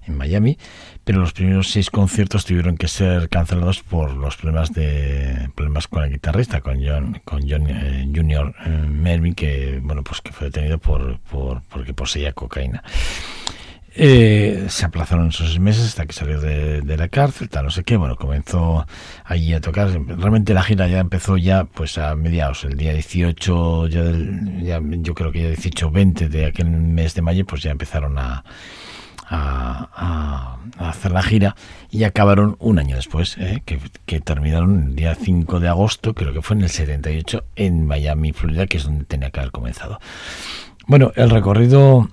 en 0.06 0.18
Miami, 0.18 0.58
pero 1.04 1.20
los 1.20 1.34
primeros 1.34 1.70
seis 1.70 1.90
conciertos 1.90 2.46
tuvieron 2.46 2.78
que 2.78 2.88
ser 2.88 3.30
cancelados 3.30 3.82
por 3.82 4.14
los 4.14 4.38
problemas 4.38 4.74
de 4.74 5.50
problemas 5.56 5.88
con 5.88 6.04
el 6.04 6.12
guitarrista, 6.12 6.62
con 6.62 6.84
John, 6.86 7.22
con 7.26 7.42
John 7.50 7.68
eh, 7.70 8.10
Junior 8.14 8.54
eh, 8.66 9.34
que 9.36 9.80
bueno 9.82 10.04
pues 10.04 10.22
que 10.22 10.32
fue 10.32 10.48
detenido 10.48 10.78
por, 10.78 11.20
por 11.20 11.62
porque 11.64 11.94
poseía 11.94 12.34
cocaína. 12.34 12.84
Eh, 13.96 14.66
se 14.70 14.86
aplazaron 14.86 15.30
esos 15.30 15.48
seis 15.50 15.60
meses 15.60 15.86
hasta 15.86 16.08
que 16.08 16.14
salió 16.14 16.42
de, 16.42 16.82
la 16.98 17.10
cárcel, 17.10 17.48
tal, 17.48 17.66
no 17.66 17.72
sé 17.72 17.84
qué, 17.84 17.96
bueno, 17.96 18.16
comenzó 18.16 18.88
allí 19.24 19.54
a 19.54 19.62
tocar, 19.62 19.90
realmente 19.90 20.56
la 20.56 20.64
gira 20.64 20.88
ya 20.88 21.00
empezó 21.00 21.38
ya 21.38 21.66
pues 21.66 22.00
a 22.00 22.16
mediados, 22.16 22.64
el 22.64 22.76
día 22.76 22.94
18, 22.94 23.88
ya, 23.88 24.04
ya 24.64 24.80
yo 24.82 25.14
creo 25.14 25.32
que 25.32 25.44
ya 25.44 25.48
18 25.50 25.92
20 25.92 26.30
de 26.30 26.46
aquel 26.48 26.72
mes 26.72 27.14
de 27.14 27.22
mayo, 27.22 27.46
pues 27.46 27.62
ya 27.62 27.70
empezaron 27.70 28.18
a, 28.18 28.44
hacer 30.78 31.12
la 31.12 31.24
gira 31.24 31.56
y 31.90 32.04
acabaron 32.04 32.56
un 32.60 32.78
año 32.78 32.96
después, 32.96 33.38
¿eh? 33.40 33.64
que, 33.66 34.20
terminaron 34.22 34.88
el 34.88 34.96
día 34.96 35.16
5 35.16 35.60
de 35.60 35.68
agosto, 35.68 36.14
creo 36.14 36.34
que 36.34 36.42
fue 36.42 36.56
en 36.56 36.64
el 36.64 36.70
78, 36.70 37.44
en 37.56 37.86
Miami, 37.86 38.32
Florida, 38.32 38.68
que 38.68 38.78
es 38.78 38.84
donde 38.84 39.06
tenía 39.06 39.30
que 39.32 39.40
haber 39.40 39.52
comenzado. 39.52 40.00
Bueno, 40.88 41.12
el 41.16 41.30
recorrido 41.30 42.10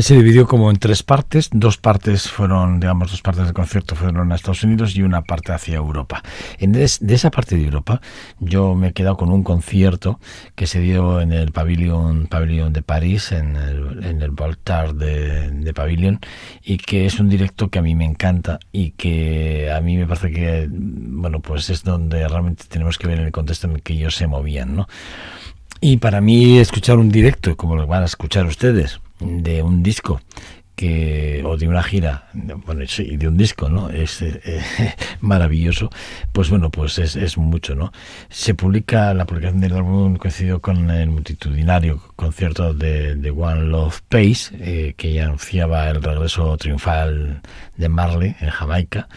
se 0.00 0.14
dividió 0.14 0.46
como 0.46 0.70
en 0.70 0.76
tres 0.76 1.02
partes. 1.02 1.48
Dos 1.52 1.78
partes 1.78 2.30
fueron, 2.30 2.78
digamos, 2.78 3.10
dos 3.10 3.22
partes 3.22 3.44
del 3.44 3.54
concierto 3.54 3.96
fueron 3.96 4.30
a 4.30 4.34
Estados 4.34 4.62
Unidos 4.64 4.94
y 4.96 5.02
una 5.02 5.22
parte 5.22 5.52
hacia 5.52 5.76
Europa. 5.76 6.22
En 6.58 6.72
de 6.72 6.84
esa 6.84 7.30
parte 7.30 7.56
de 7.56 7.64
Europa, 7.64 8.00
yo 8.38 8.74
me 8.74 8.88
he 8.88 8.92
quedado 8.92 9.16
con 9.16 9.30
un 9.30 9.42
concierto 9.42 10.20
que 10.54 10.66
se 10.66 10.80
dio 10.80 11.20
en 11.20 11.32
el 11.32 11.52
Pavilion, 11.52 12.26
Pavilion 12.26 12.72
de 12.72 12.82
París, 12.82 13.32
en 13.32 13.56
el, 13.56 14.04
en 14.04 14.22
el 14.22 14.30
Voltaire 14.30 14.92
de, 14.92 15.50
de 15.50 15.74
Pavilion, 15.74 16.20
y 16.62 16.76
que 16.76 17.06
es 17.06 17.18
un 17.18 17.28
directo 17.28 17.68
que 17.68 17.78
a 17.78 17.82
mí 17.82 17.94
me 17.94 18.04
encanta 18.04 18.58
y 18.72 18.90
que 18.92 19.70
a 19.72 19.80
mí 19.80 19.96
me 19.96 20.06
parece 20.06 20.30
que, 20.30 20.68
bueno, 20.70 21.40
pues 21.40 21.70
es 21.70 21.82
donde 21.82 22.28
realmente 22.28 22.64
tenemos 22.68 22.98
que 22.98 23.06
ver 23.06 23.18
en 23.18 23.26
el 23.26 23.32
contexto 23.32 23.68
en 23.68 23.74
el 23.74 23.82
que 23.82 23.94
ellos 23.94 24.16
se 24.16 24.26
movían, 24.26 24.76
¿no? 24.76 24.86
Y 25.84 25.96
para 25.96 26.20
mí 26.20 26.58
escuchar 26.58 26.98
un 26.98 27.10
directo, 27.10 27.56
como 27.56 27.74
lo 27.74 27.88
van 27.88 28.02
a 28.02 28.06
escuchar 28.06 28.46
ustedes, 28.46 29.00
de 29.24 29.62
un 29.62 29.82
disco 29.82 30.20
que 30.74 31.42
o 31.44 31.56
de 31.56 31.68
una 31.68 31.82
gira 31.82 32.28
bueno 32.32 32.84
sí 32.86 33.16
de 33.16 33.28
un 33.28 33.36
disco 33.36 33.68
no 33.68 33.90
es 33.90 34.22
eh, 34.22 34.40
maravilloso. 35.20 35.90
Pues 36.32 36.48
bueno 36.50 36.70
pues 36.70 36.98
es, 36.98 37.14
es, 37.16 37.36
mucho 37.36 37.74
no 37.74 37.92
se 38.30 38.54
publica 38.54 39.12
la 39.14 39.26
publicación 39.26 39.60
del 39.60 39.74
álbum 39.74 40.16
coincidió 40.16 40.60
con 40.60 40.90
el 40.90 41.10
multitudinario 41.10 42.00
concierto 42.16 42.74
de, 42.74 43.30
One 43.30 43.66
Love 43.66 44.00
Pace 44.08 44.54
eh, 44.58 44.94
que 44.96 45.12
ya 45.12 45.26
anunciaba 45.26 45.88
el 45.90 46.02
regreso 46.02 46.56
triunfal 46.56 47.42
de 47.76 47.88
Marley 47.88 48.34
en 48.40 48.50
Jamaica 48.50 49.08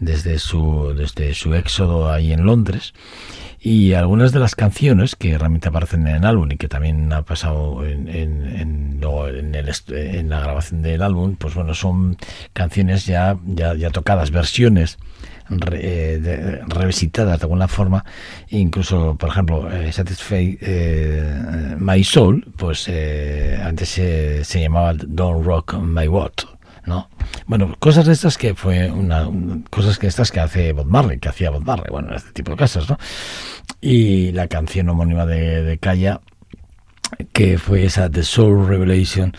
desde 0.00 0.38
su 0.38 0.94
desde 0.96 1.34
su 1.34 1.54
éxodo 1.54 2.10
ahí 2.10 2.32
en 2.32 2.44
Londres 2.44 2.94
y 3.66 3.94
algunas 3.94 4.32
de 4.32 4.40
las 4.40 4.54
canciones 4.54 5.16
que 5.16 5.38
realmente 5.38 5.68
aparecen 5.68 6.06
en 6.06 6.16
el 6.16 6.26
álbum 6.26 6.50
y 6.52 6.56
que 6.58 6.68
también 6.68 7.10
ha 7.14 7.22
pasado 7.22 7.82
en, 7.86 8.08
en, 8.08 8.44
en, 8.44 9.54
el, 9.54 9.72
en 9.88 10.28
la 10.28 10.40
grabación 10.40 10.82
del 10.82 11.00
álbum, 11.00 11.36
pues 11.36 11.54
bueno, 11.54 11.72
son 11.72 12.18
canciones 12.52 13.06
ya, 13.06 13.38
ya, 13.46 13.74
ya 13.74 13.88
tocadas, 13.88 14.30
versiones 14.30 14.98
re- 15.48 15.80
eh, 15.82 16.60
revisitadas 16.66 17.38
de 17.40 17.44
alguna 17.44 17.66
forma, 17.66 18.04
incluso, 18.50 19.16
por 19.16 19.30
ejemplo, 19.30 19.72
eh, 19.72 19.90
Satisfy 19.92 20.58
eh, 20.60 21.74
My 21.78 22.04
Soul, 22.04 22.52
pues 22.58 22.84
eh, 22.88 23.58
antes 23.64 23.88
se, 23.88 24.44
se 24.44 24.60
llamaba 24.60 24.92
Don't 24.92 25.42
Rock 25.42 25.74
My 25.80 26.06
World, 26.06 26.48
¿no? 26.86 27.08
Bueno, 27.46 27.74
cosas 27.78 28.06
de 28.06 28.12
estas 28.12 28.36
que 28.38 28.54
fue 28.54 28.90
una, 28.90 29.26
un- 29.28 29.62
cosas 29.70 29.98
que 29.98 30.06
estas 30.06 30.30
que 30.30 30.40
hace 30.40 30.72
Bob 30.72 30.86
Marley, 30.86 31.18
que 31.18 31.28
hacía 31.28 31.50
Bob 31.50 31.64
Marley, 31.64 31.88
bueno, 31.90 32.14
este 32.14 32.32
tipo 32.32 32.50
de 32.52 32.56
cosas, 32.56 32.88
¿no? 32.88 32.98
Y 33.80 34.32
la 34.32 34.48
canción 34.48 34.88
homónima 34.88 35.26
de, 35.26 35.62
de 35.62 35.78
Kaya, 35.78 36.20
que 37.32 37.58
fue 37.58 37.84
esa 37.84 38.10
The 38.10 38.22
Soul 38.22 38.66
Revelation, 38.66 39.32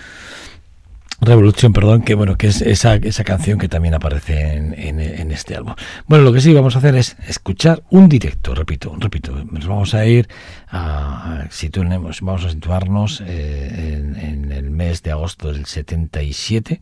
Revolución, 1.21 1.71
perdón, 1.71 2.01
que 2.03 2.13
bueno, 2.13 2.38
que 2.38 2.47
es 2.47 2.62
esa, 2.62 2.95
esa 2.95 3.23
canción 3.23 3.58
que 3.58 3.69
también 3.69 3.93
aparece 3.93 4.53
en, 4.58 4.73
en- 4.77 5.31
este 5.31 5.55
álbum. 5.55 5.73
Bueno, 6.08 6.25
lo 6.25 6.34
que 6.34 6.41
sí 6.41 6.53
vamos 6.53 6.75
a 6.75 6.79
hacer 6.79 6.95
es 6.95 7.15
escuchar 7.27 7.84
un 7.89 8.10
directo, 8.10 8.53
repito, 8.53 8.93
repito, 8.99 9.31
nos 9.49 9.65
vamos 9.65 9.93
a 9.93 10.05
ir 10.05 10.27
a, 10.67 11.45
situemos- 11.51 12.19
vamos 12.21 12.43
a 12.45 12.49
situarnos 12.49 13.23
eh, 13.25 13.93
en, 13.97 14.15
en 14.17 14.51
el 14.51 14.69
mes 14.71 15.03
de 15.03 15.12
agosto 15.12 15.51
del 15.53 15.65
77, 15.65 16.81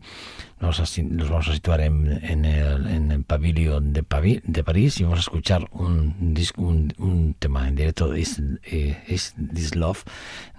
vamos 0.64 0.98
nos 1.10 1.28
vamos 1.30 1.48
a 1.48 1.52
situar 1.54 1.80
en, 1.80 2.20
en 2.24 2.44
el, 2.44 2.86
en 2.86 3.12
el 3.12 3.22
pabellón 3.24 3.92
de, 3.92 4.02
Pavi- 4.02 4.42
de 4.44 4.64
París 4.64 4.98
y 4.98 5.04
vamos 5.04 5.18
a 5.18 5.22
escuchar 5.22 5.68
un, 5.72 6.34
disco, 6.34 6.62
un, 6.62 6.92
un 6.98 7.34
tema 7.38 7.68
en 7.68 7.76
directo, 7.76 8.16
Is, 8.16 8.42
eh, 8.64 8.96
Is 9.08 9.34
This 9.54 9.76
Love, 9.76 10.02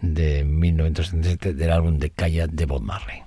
de 0.01 0.43
1977, 0.43 1.53
del 1.53 1.71
álbum 1.71 1.97
de 1.99 2.09
Calla 2.09 2.47
de 2.47 2.65
Bob 2.65 2.81
Marley. 2.81 3.24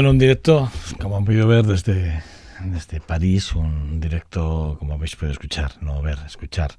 Bueno, 0.00 0.12
un 0.12 0.18
directo, 0.18 0.72
como 0.98 1.18
han 1.18 1.26
podido 1.26 1.46
ver 1.46 1.66
desde, 1.66 2.22
desde 2.64 3.02
París, 3.02 3.54
un 3.54 4.00
directo, 4.00 4.76
como 4.78 4.94
habéis 4.94 5.14
podido 5.14 5.32
escuchar, 5.32 5.72
no 5.82 6.00
ver, 6.00 6.16
escuchar, 6.24 6.70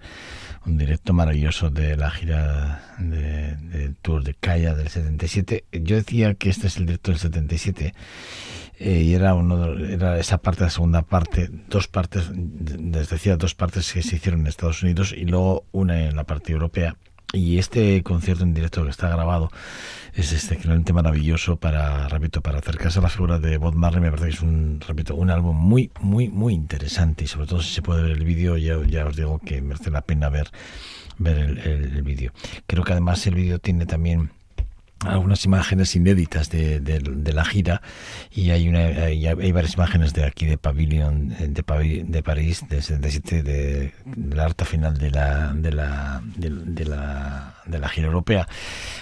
un 0.65 0.75
directo 0.75 1.13
maravilloso 1.13 1.69
de 1.69 1.95
la 1.97 2.09
gira 2.09 2.95
del 2.97 3.95
Tour 4.01 4.23
de 4.23 4.33
Calla 4.33 4.73
del 4.73 4.89
77. 4.89 5.65
Yo 5.71 5.97
decía 5.97 6.33
que 6.33 6.49
este 6.49 6.65
es 6.65 6.77
el 6.77 6.87
directo 6.87 7.11
del 7.11 7.19
77 7.19 7.93
eh, 8.79 9.01
y 9.03 9.13
era 9.13 9.35
uno 9.35 9.77
era 9.77 10.17
esa 10.17 10.39
parte, 10.39 10.63
la 10.63 10.71
segunda 10.71 11.03
parte, 11.03 11.47
dos 11.69 11.87
partes, 11.87 12.31
les 12.31 13.07
decía 13.07 13.37
dos 13.37 13.53
partes 13.53 13.93
que 13.93 14.01
se 14.01 14.15
hicieron 14.15 14.39
en 14.39 14.47
Estados 14.47 14.81
Unidos 14.81 15.13
y 15.15 15.25
luego 15.25 15.65
una 15.71 16.07
en 16.07 16.15
la 16.15 16.23
parte 16.23 16.53
europea. 16.53 16.97
Y 17.33 17.59
este 17.59 18.01
concierto 18.01 18.43
en 18.43 18.55
directo 18.55 18.83
que 18.83 18.89
está 18.89 19.09
grabado 19.09 19.51
es 20.13 20.31
este 20.33 20.55
realmente 20.55 20.93
maravilloso 20.93 21.57
para, 21.57 22.07
repito, 22.07 22.41
para 22.41 22.59
acercarse 22.59 22.99
a 22.99 23.01
la 23.01 23.09
figura 23.09 23.39
de 23.39 23.57
Bob 23.57 23.75
Marley. 23.75 24.01
Me 24.01 24.09
parece 24.09 24.29
que 24.29 24.33
es 24.35 24.41
un, 24.41 24.79
repito, 24.85 25.15
un 25.15 25.29
álbum 25.29 25.55
muy, 25.55 25.91
muy, 26.01 26.27
muy 26.29 26.53
interesante 26.53 27.23
y 27.23 27.27
sobre 27.27 27.47
todo 27.47 27.61
si 27.61 27.73
se 27.73 27.81
puede 27.81 28.03
ver 28.03 28.11
el 28.11 28.23
vídeo, 28.23 28.57
ya, 28.57 28.77
ya 28.85 29.05
os 29.05 29.15
digo 29.15 29.39
que 29.39 29.61
merece 29.61 29.91
la 29.91 30.01
pena 30.01 30.29
ver, 30.29 30.49
ver 31.17 31.37
el, 31.37 31.57
el 31.59 32.03
vídeo. 32.03 32.33
Creo 32.67 32.83
que 32.83 32.91
además 32.91 33.25
el 33.27 33.35
vídeo 33.35 33.59
tiene 33.59 33.85
también 33.85 34.31
algunas 35.05 35.45
imágenes 35.45 35.95
inéditas 35.95 36.49
de, 36.49 36.79
de, 36.79 37.33
la 37.33 37.45
gira 37.45 37.81
y 38.31 38.51
hay, 38.51 38.67
una, 38.67 38.79
hay, 38.79 39.51
varias 39.51 39.75
imágenes 39.75 40.13
de 40.13 40.25
aquí 40.25 40.45
de 40.45 40.57
Pavilion 40.57 41.29
de, 41.29 41.47
de 42.07 42.23
París 42.23 42.63
de 42.69 42.81
77 42.81 43.43
de, 43.43 43.93
de, 44.05 44.35
la 44.35 44.49
final 44.65 44.97
de 44.97 45.11
la 45.11 45.53
de 45.53 45.71
la, 45.71 46.21
de, 46.35 46.85
la 46.85 47.55
de 47.65 47.79
la 47.79 47.89
gira 47.89 48.07
europea. 48.07 48.47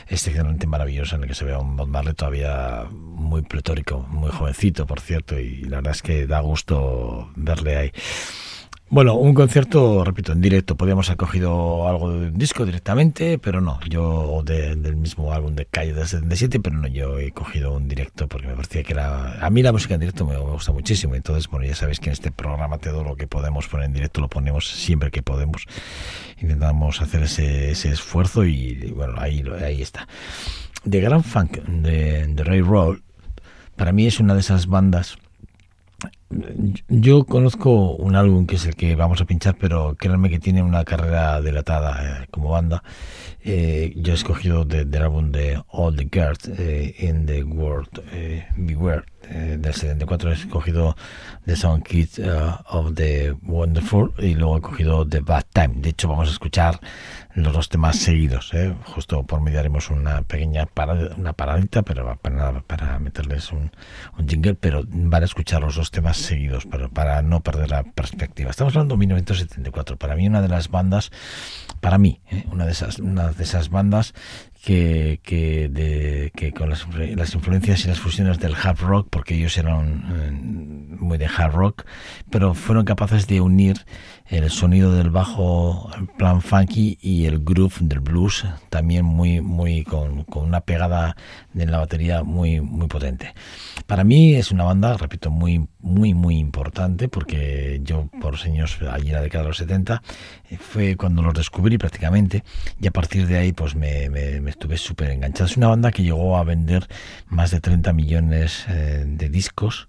Excepcionalmente 0.07 0.67
maravillosa 0.67 1.15
en 1.15 1.23
el 1.23 1.27
que 1.27 1.35
se 1.35 1.45
ve 1.45 1.53
a 1.53 1.59
un 1.59 1.75
Bob 1.75 1.87
Marley 1.87 2.13
todavía 2.13 2.85
muy 2.91 3.41
pletórico 3.41 4.05
muy 4.09 4.31
jovencito 4.31 4.85
por 4.85 5.01
cierto 5.01 5.39
y 5.39 5.63
la 5.63 5.77
verdad 5.77 5.93
es 5.93 6.01
que 6.01 6.27
da 6.27 6.39
gusto 6.39 7.31
verle 7.35 7.77
ahí 7.77 7.91
bueno, 8.91 9.13
un 9.15 9.35
concierto, 9.35 10.03
repito, 10.03 10.31
en 10.31 10.41
directo. 10.41 10.75
Podríamos 10.75 11.07
haber 11.09 11.17
cogido 11.17 11.87
algo 11.87 12.11
de 12.11 12.27
un 12.29 12.37
disco 12.37 12.65
directamente, 12.65 13.37
pero 13.37 13.61
no. 13.61 13.79
Yo, 13.87 14.41
del 14.43 14.95
mismo 14.95 15.31
álbum 15.31 15.53
de 15.53 15.65
Calle 15.65 15.93
del 15.93 16.07
77, 16.07 16.59
pero 16.59 16.75
no, 16.77 16.87
yo 16.87 17.19
he 17.19 17.31
cogido 17.31 17.73
un 17.73 17.87
directo 17.87 18.27
porque 18.27 18.47
me 18.47 18.55
parecía 18.55 18.83
que 18.83 18.93
era. 18.93 19.45
A 19.45 19.49
mí 19.51 19.61
la 19.61 19.71
música 19.71 19.93
en 19.93 19.99
directo 19.99 20.25
me, 20.25 20.37
gusta 20.37 20.71
muchísimo. 20.71 21.13
Entonces, 21.13 21.47
bueno, 21.47 21.67
ya 21.67 21.75
sabéis 21.75 21.99
que 21.99 22.09
en 22.09 22.13
este 22.13 22.31
programa 22.31 22.79
todo 22.79 23.03
lo 23.03 23.15
que 23.15 23.27
podemos 23.27 23.67
poner 23.67 23.85
en 23.85 23.93
directo 23.93 24.21
lo 24.21 24.27
ponemos 24.27 24.67
siempre 24.67 25.11
que 25.11 25.21
podemos. 25.21 25.65
Intentamos 26.41 27.01
hacer 27.01 27.23
ese, 27.23 27.71
ese 27.71 27.89
esfuerzo 27.89 28.43
y, 28.45 28.91
bueno, 28.95 29.13
ahí, 29.19 29.43
ahí 29.63 29.81
está. 29.81 30.07
The 30.89 30.99
Grand 30.99 31.23
Funk 31.23 31.59
de, 31.59 32.25
de 32.27 32.43
Ray 32.43 32.61
Roll, 32.61 33.03
para 33.75 33.91
mí 33.91 34.07
es 34.07 34.19
una 34.19 34.33
de 34.33 34.39
esas 34.39 34.67
bandas 34.67 35.17
yo 36.87 37.25
conozco 37.25 37.95
un 37.95 38.15
álbum 38.15 38.45
que 38.45 38.55
es 38.55 38.65
el 38.65 38.75
que 38.75 38.95
vamos 38.95 39.19
a 39.21 39.25
pinchar, 39.25 39.55
pero 39.59 39.95
créanme 39.95 40.29
que 40.29 40.39
tiene 40.39 40.61
una 40.61 40.83
carrera 40.83 41.41
delatada 41.41 42.23
eh, 42.23 42.27
como 42.29 42.49
banda. 42.49 42.83
Eh, 43.41 43.93
yo 43.95 44.13
he 44.13 44.15
escogido 44.15 44.65
del 44.65 45.01
álbum 45.01 45.31
de 45.31 45.61
All 45.69 45.95
the 45.95 46.07
Girls 46.11 46.47
eh, 46.47 46.95
in 46.99 47.25
the 47.25 47.43
World 47.43 48.03
Beware 48.57 49.05
del 49.57 49.73
74. 49.73 50.31
He 50.31 50.33
escogido 50.33 50.95
The 51.45 51.55
Song 51.55 51.81
Kids 51.83 52.19
of 52.69 52.93
the 52.95 53.35
Wonderful 53.43 54.13
y 54.19 54.35
luego 54.35 54.57
he 54.57 54.61
cogido 54.61 55.07
The 55.07 55.21
Bad 55.21 55.45
Time. 55.53 55.75
De 55.77 55.89
hecho, 55.89 56.07
vamos 56.07 56.29
a 56.29 56.31
escuchar 56.31 56.79
los 57.35 57.53
dos 57.53 57.69
temas 57.69 57.97
seguidos. 57.97 58.53
¿eh? 58.53 58.73
Justo 58.85 59.23
por 59.23 59.41
medio 59.41 59.59
haremos 59.59 59.89
una 59.89 60.21
pequeña 60.23 60.65
parada, 60.65 61.15
una 61.15 61.33
paradita 61.33 61.83
pero 61.83 62.17
para, 62.17 62.61
para 62.61 62.99
meterles 62.99 63.51
un, 63.51 63.71
un, 64.17 64.27
jingle, 64.27 64.55
pero 64.55 64.83
van 64.87 65.21
a 65.21 65.25
escuchar 65.25 65.61
los 65.61 65.75
dos 65.75 65.91
temas 65.91 66.17
seguidos 66.17 66.65
pero 66.69 66.89
para 66.89 67.21
no 67.21 67.41
perder 67.41 67.69
la 67.69 67.83
perspectiva. 67.83 68.49
Estamos 68.49 68.75
hablando 68.75 68.95
de 68.95 68.99
1974. 68.99 69.97
Para 69.97 70.15
mí 70.15 70.27
una 70.27 70.41
de 70.41 70.49
las 70.49 70.69
bandas, 70.69 71.11
para 71.81 71.97
mí, 71.97 72.21
¿eh? 72.31 72.45
una, 72.51 72.65
de 72.65 72.71
esas, 72.71 72.99
una 72.99 73.31
de 73.31 73.43
esas 73.43 73.69
bandas 73.69 74.13
que, 74.63 75.19
que, 75.23 75.69
de, 75.69 76.31
que 76.35 76.51
con 76.51 76.69
las, 76.69 76.85
las, 77.15 77.33
influencias 77.33 77.85
y 77.85 77.87
las 77.87 77.99
fusiones 77.99 78.39
del 78.39 78.55
hard 78.55 78.79
rock, 78.79 79.07
porque 79.09 79.35
ellos 79.35 79.57
eran 79.57 80.05
eh, 80.11 80.31
muy 80.99 81.17
de 81.17 81.27
hard 81.27 81.53
rock, 81.53 81.85
pero 82.29 82.53
fueron 82.53 82.85
capaces 82.85 83.27
de 83.27 83.39
unir 83.41 83.85
el 84.25 84.49
sonido 84.51 84.93
del 84.93 85.09
bajo 85.09 85.89
plan 86.17 86.41
funky 86.41 86.97
y 87.01 87.25
el 87.25 87.39
groove 87.39 87.75
del 87.81 87.99
blues 87.99 88.45
también 88.69 89.03
muy 89.05 89.41
muy 89.41 89.83
con, 89.83 90.23
con, 90.25 90.45
una 90.45 90.61
pegada 90.61 91.15
en 91.55 91.71
la 91.71 91.79
batería 91.79 92.23
muy 92.23 92.61
muy 92.61 92.87
potente. 92.87 93.33
Para 93.87 94.03
mí 94.03 94.35
es 94.35 94.51
una 94.51 94.65
banda 94.65 94.97
repito 94.97 95.31
muy 95.31 95.67
muy 95.79 96.13
muy 96.13 96.37
importante 96.37 97.07
porque 97.07 97.79
yo 97.83 98.09
por 98.19 98.35
años 98.35 98.77
allí 98.91 99.07
en 99.07 99.13
la 99.15 99.21
década 99.21 99.43
de 99.43 99.49
los 99.49 99.57
70 99.57 100.01
eh, 100.49 100.57
fue 100.57 100.95
cuando 100.95 101.21
los 101.21 101.33
descubrí 101.33 101.77
prácticamente 101.77 102.43
y 102.81 102.87
a 102.87 102.91
partir 102.91 103.27
de 103.27 103.37
ahí 103.37 103.53
pues 103.53 103.75
me, 103.75 104.09
me, 104.09 104.49
estuve 104.49 104.77
súper 104.77 105.11
enganchado 105.11 105.45
es 105.45 105.57
una 105.57 105.67
banda 105.67 105.91
que 105.91 106.03
llegó 106.03 106.37
a 106.37 106.43
vender 106.43 106.87
más 107.27 107.51
de 107.51 107.61
30 107.61 107.93
millones 107.93 108.65
eh, 108.67 109.05
de 109.07 109.29
discos 109.29 109.87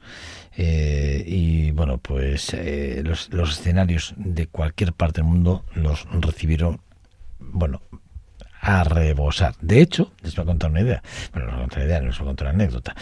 eh, 0.56 1.24
y 1.26 1.70
bueno, 1.70 1.98
pues 1.98 2.52
eh, 2.54 3.02
los, 3.04 3.32
los, 3.32 3.58
escenarios 3.58 4.14
de 4.16 4.46
cualquier 4.46 4.92
parte 4.92 5.20
del 5.20 5.30
mundo 5.30 5.64
los 5.74 6.06
recibieron, 6.20 6.80
bueno, 7.38 7.82
a 8.60 8.84
rebosar. 8.84 9.54
De 9.60 9.80
hecho, 9.80 10.12
les 10.22 10.36
voy 10.36 10.42
a 10.42 10.46
contar 10.46 10.70
una 10.70 10.80
idea, 10.80 11.02
bueno, 11.32 11.46
les 11.46 11.54
voy 11.54 11.58
a 11.58 11.62
contar 11.62 11.78
una 11.78 11.86
idea, 11.86 12.00
les 12.00 12.18
voy 12.18 12.24
a 12.24 12.28
contar 12.28 12.46
una 12.46 12.54
anécdota. 12.54 12.94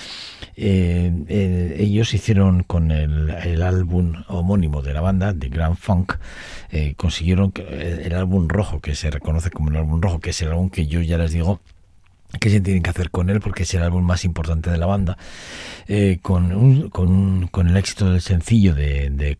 Eh, 0.56 1.74
ellos 1.78 2.14
hicieron 2.14 2.62
con 2.62 2.90
el, 2.90 3.30
el, 3.30 3.62
álbum 3.62 4.24
homónimo 4.28 4.82
de 4.82 4.94
la 4.94 5.00
banda, 5.00 5.34
The 5.36 5.48
Grand 5.48 5.76
Funk, 5.76 6.14
consiguieron 6.96 7.52
el 7.56 8.14
álbum 8.14 8.48
rojo, 8.48 8.80
que 8.80 8.94
se 8.94 9.10
reconoce 9.10 9.50
como 9.50 9.70
el 9.70 9.76
álbum 9.76 10.00
rojo, 10.00 10.20
que 10.20 10.30
es 10.30 10.42
el 10.42 10.48
álbum 10.48 10.70
que 10.70 10.86
yo 10.86 11.00
ya 11.00 11.18
les 11.18 11.32
digo 11.32 11.60
que 12.40 12.50
se 12.50 12.60
tienen 12.60 12.82
que 12.82 12.90
hacer 12.90 13.10
con 13.10 13.30
él 13.30 13.40
porque 13.40 13.62
es 13.62 13.74
el 13.74 13.82
álbum 13.82 14.04
más 14.04 14.24
importante 14.24 14.70
de 14.70 14.76
la 14.76 14.86
banda 14.86 15.16
eh, 15.86 16.18
con, 16.20 16.52
un, 16.52 16.90
con, 16.90 17.48
con, 17.48 17.68
el 17.68 17.76
éxito 17.76 18.10
del 18.10 18.20
sencillo 18.20 18.74
de, 18.74 19.08
de, 19.10 19.38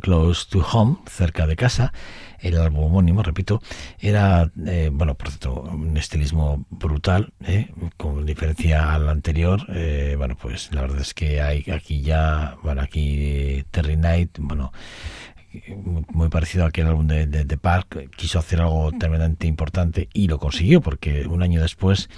Close 0.00 0.46
to 0.50 0.60
Home 0.72 0.98
cerca 1.06 1.46
de 1.46 1.56
casa 1.56 1.92
el 2.40 2.58
álbum 2.58 2.84
homónimo 2.84 3.22
repito 3.22 3.60
era 3.98 4.50
eh, 4.66 4.90
bueno 4.92 5.14
por 5.14 5.28
cierto 5.28 5.62
un 5.62 5.96
estilismo 5.96 6.64
brutal 6.70 7.32
eh, 7.44 7.70
con 7.96 8.24
diferencia 8.26 8.94
al 8.94 9.08
anterior 9.08 9.64
eh, 9.68 10.14
bueno 10.16 10.36
pues 10.40 10.72
la 10.72 10.82
verdad 10.82 11.00
es 11.00 11.14
que 11.14 11.40
hay 11.40 11.64
aquí 11.70 12.02
ya 12.02 12.56
bueno 12.62 12.82
aquí 12.82 13.64
Terry 13.70 13.96
Knight 13.96 14.38
bueno 14.38 14.72
muy 16.12 16.28
parecido 16.28 16.64
a 16.64 16.68
aquel 16.68 16.86
álbum 16.86 17.06
de, 17.06 17.26
de, 17.26 17.56
Park, 17.56 18.10
quiso 18.16 18.38
hacer 18.38 18.60
algo 18.60 18.90
tremendamente 18.98 19.46
importante 19.46 20.08
y 20.12 20.28
lo 20.28 20.38
consiguió 20.38 20.80
porque 20.80 21.26
un 21.26 21.42
año 21.42 21.62
después 21.62 22.10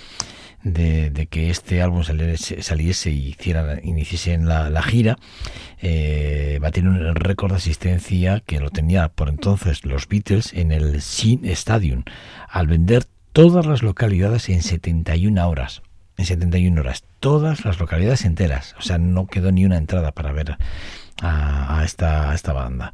de, 0.63 1.29
que 1.31 1.51
este 1.51 1.83
álbum 1.83 2.03
saliese, 2.03 2.63
saliese 2.63 3.11
y 3.11 3.29
hiciera, 3.29 3.79
iniciase 3.83 4.39
la, 4.39 4.71
la 4.71 4.83
gira, 4.83 5.17
eh, 5.81 6.61
tener 6.73 6.91
un 6.91 7.15
récord 7.15 7.53
de 7.53 7.57
asistencia 7.57 8.41
que 8.45 8.61
lo 8.61 8.71
tenía 8.71 9.09
por 9.09 9.29
entonces 9.29 9.85
los 9.85 10.09
Beatles 10.09 10.53
en 10.53 10.73
el 10.73 11.01
Sin 11.01 11.45
Stadium, 11.47 12.05
al 12.49 12.67
vender 12.67 13.05
todas 13.33 13.67
las 13.67 13.83
localidades 13.83 14.49
en 14.49 14.63
71 14.63 15.49
horas 15.49 15.83
en 16.19 16.27
71 16.27 16.81
horas, 16.81 17.05
todas 17.21 17.65
las 17.65 17.79
localidades 17.79 18.25
enteras, 18.25 18.75
o 18.79 18.83
sea, 18.83 18.99
no 18.99 19.29
quedó 19.29 19.53
ni 19.53 19.65
una 19.65 19.79
entrada 19.79 20.13
para 20.13 20.33
ver 20.33 20.59
a, 21.23 21.83
esta, 21.85 22.35
esta 22.35 22.53
banda. 22.53 22.93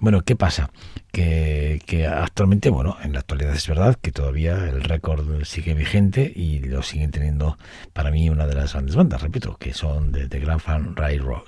Bueno, 0.00 0.22
¿qué 0.22 0.36
pasa? 0.36 0.70
Que, 1.12 1.80
que, 1.86 2.06
actualmente, 2.06 2.70
bueno, 2.70 2.96
en 3.02 3.12
la 3.12 3.20
actualidad 3.20 3.54
es 3.54 3.66
verdad 3.66 3.96
que 4.00 4.12
todavía 4.12 4.68
el 4.68 4.82
récord 4.82 5.44
sigue 5.44 5.74
vigente 5.74 6.32
y 6.34 6.60
lo 6.60 6.82
siguen 6.82 7.10
teniendo 7.10 7.58
para 7.92 8.10
mí 8.10 8.28
una 8.30 8.46
de 8.46 8.54
las 8.54 8.72
grandes 8.72 8.96
bandas, 8.96 9.22
repito, 9.22 9.56
que 9.58 9.74
son 9.74 10.12
de, 10.12 10.28
de 10.28 10.40
Grand 10.40 10.60
Fan 10.60 10.96
Railroad. 10.96 11.42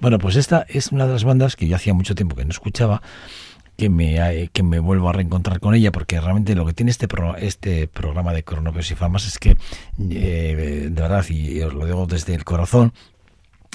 Bueno, 0.00 0.18
pues 0.18 0.36
esta 0.36 0.66
es 0.68 0.92
una 0.92 1.06
de 1.06 1.12
las 1.12 1.24
bandas 1.24 1.56
que 1.56 1.68
yo 1.68 1.76
hacía 1.76 1.94
mucho 1.94 2.14
tiempo 2.14 2.36
que 2.36 2.44
no 2.44 2.50
escuchaba 2.50 3.02
que 3.76 3.88
me, 3.88 4.50
que 4.52 4.62
me 4.62 4.78
vuelvo 4.78 5.08
a 5.08 5.12
reencontrar 5.12 5.60
con 5.60 5.74
ella, 5.74 5.92
porque 5.92 6.20
realmente 6.20 6.54
lo 6.54 6.66
que 6.66 6.72
tiene 6.72 6.90
este, 6.90 7.08
este 7.38 7.88
programa 7.88 8.32
de 8.32 8.44
Cronopios 8.44 8.90
y 8.90 8.94
Famas 8.94 9.26
es 9.26 9.38
que, 9.38 9.56
eh, 10.10 10.88
de 10.90 11.02
verdad, 11.02 11.24
y 11.28 11.60
os 11.62 11.74
lo 11.74 11.86
digo 11.86 12.06
desde 12.06 12.34
el 12.34 12.44
corazón, 12.44 12.92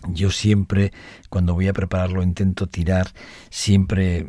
yo 0.06 0.30
siempre, 0.30 0.94
cuando 1.30 1.54
voy 1.54 1.68
a 1.68 1.74
prepararlo, 1.74 2.22
intento 2.22 2.68
tirar 2.68 3.08
siempre 3.50 4.28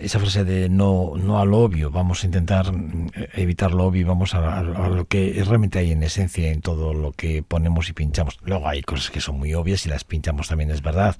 esa 0.00 0.18
frase 0.18 0.44
de 0.44 0.68
no, 0.68 1.12
no 1.16 1.38
al 1.38 1.52
obvio, 1.52 1.90
vamos 1.90 2.22
a 2.22 2.26
intentar 2.26 2.72
eh, 3.14 3.28
evitar 3.34 3.72
lo 3.72 3.84
obvio, 3.84 4.06
vamos 4.06 4.34
a, 4.34 4.62
lo 4.62 5.06
que 5.06 5.42
realmente 5.46 5.78
hay 5.78 5.92
en 5.92 6.02
esencia 6.02 6.50
en 6.50 6.60
todo 6.60 6.94
lo 6.94 7.12
que 7.12 7.42
ponemos 7.42 7.88
y 7.88 7.92
pinchamos. 7.92 8.38
Luego 8.44 8.68
hay 8.68 8.82
cosas 8.82 9.10
que 9.10 9.20
son 9.20 9.38
muy 9.38 9.54
obvias 9.54 9.84
y 9.86 9.88
las 9.88 10.04
pinchamos 10.04 10.48
también, 10.48 10.70
es 10.70 10.82
verdad. 10.82 11.16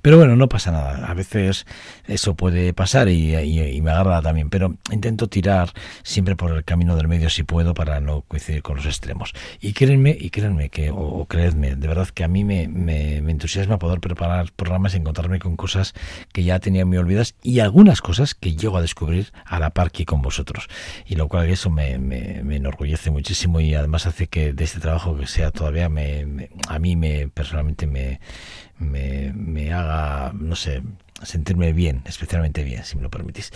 Pero 0.00 0.16
bueno, 0.16 0.36
no 0.36 0.48
pasa 0.48 0.72
nada. 0.72 1.06
A 1.06 1.14
veces 1.14 1.66
eso 2.06 2.34
puede 2.34 2.72
pasar 2.72 3.08
y, 3.08 3.36
y 3.36 3.80
me 3.80 3.90
agarra 3.90 4.22
también, 4.22 4.50
pero 4.50 4.76
intento 4.90 5.28
tirar 5.28 5.70
siempre 6.02 6.36
por 6.36 6.52
el 6.52 6.64
camino 6.64 6.96
del 6.96 7.08
medio 7.08 7.30
si 7.30 7.42
puedo 7.42 7.74
para 7.74 8.00
no 8.00 8.22
coincidir 8.22 8.62
con 8.62 8.76
los 8.76 8.86
extremos. 8.86 9.32
Y 9.60 9.72
créanme, 9.72 10.16
y 10.18 10.30
créanme 10.30 10.68
que, 10.68 10.90
o, 10.90 11.26
creedme, 11.26 11.76
de 11.76 11.88
verdad 11.88 12.08
que 12.08 12.24
a 12.24 12.28
mí 12.28 12.44
me, 12.44 12.68
me, 12.68 12.91
entusiasma 12.92 13.78
poder 13.78 14.00
preparar 14.00 14.52
programas 14.52 14.94
y 14.94 14.98
encontrarme 14.98 15.38
con 15.38 15.56
cosas 15.56 15.94
que 16.32 16.44
ya 16.44 16.58
tenía 16.58 16.84
muy 16.84 16.98
olvidadas 16.98 17.34
y 17.42 17.60
algunas 17.60 18.00
cosas 18.00 18.34
que 18.34 18.54
llego 18.56 18.76
a 18.76 18.82
descubrir 18.82 19.32
a 19.44 19.58
la 19.58 19.70
par 19.70 19.90
que 19.90 20.04
con 20.04 20.22
vosotros. 20.22 20.68
Y 21.06 21.16
lo 21.16 21.28
cual 21.28 21.48
eso 21.48 21.70
me, 21.70 21.98
me, 21.98 22.56
enorgullece 22.56 23.10
muchísimo 23.10 23.60
y 23.60 23.74
además 23.74 24.06
hace 24.06 24.26
que 24.26 24.52
de 24.52 24.64
este 24.64 24.80
trabajo 24.80 25.16
que 25.16 25.26
sea 25.26 25.50
todavía 25.50 25.88
me, 25.88 26.50
a 26.68 26.78
mí 26.78 26.96
me 26.96 27.28
personalmente 27.28 27.86
me, 27.86 28.20
me, 28.78 29.32
me 29.34 29.72
haga, 29.72 30.32
no 30.34 30.56
sé, 30.56 30.82
sentirme 31.24 31.72
bien, 31.72 32.02
especialmente 32.04 32.64
bien, 32.64 32.84
si 32.84 32.96
me 32.96 33.02
lo 33.02 33.10
permitís. 33.10 33.50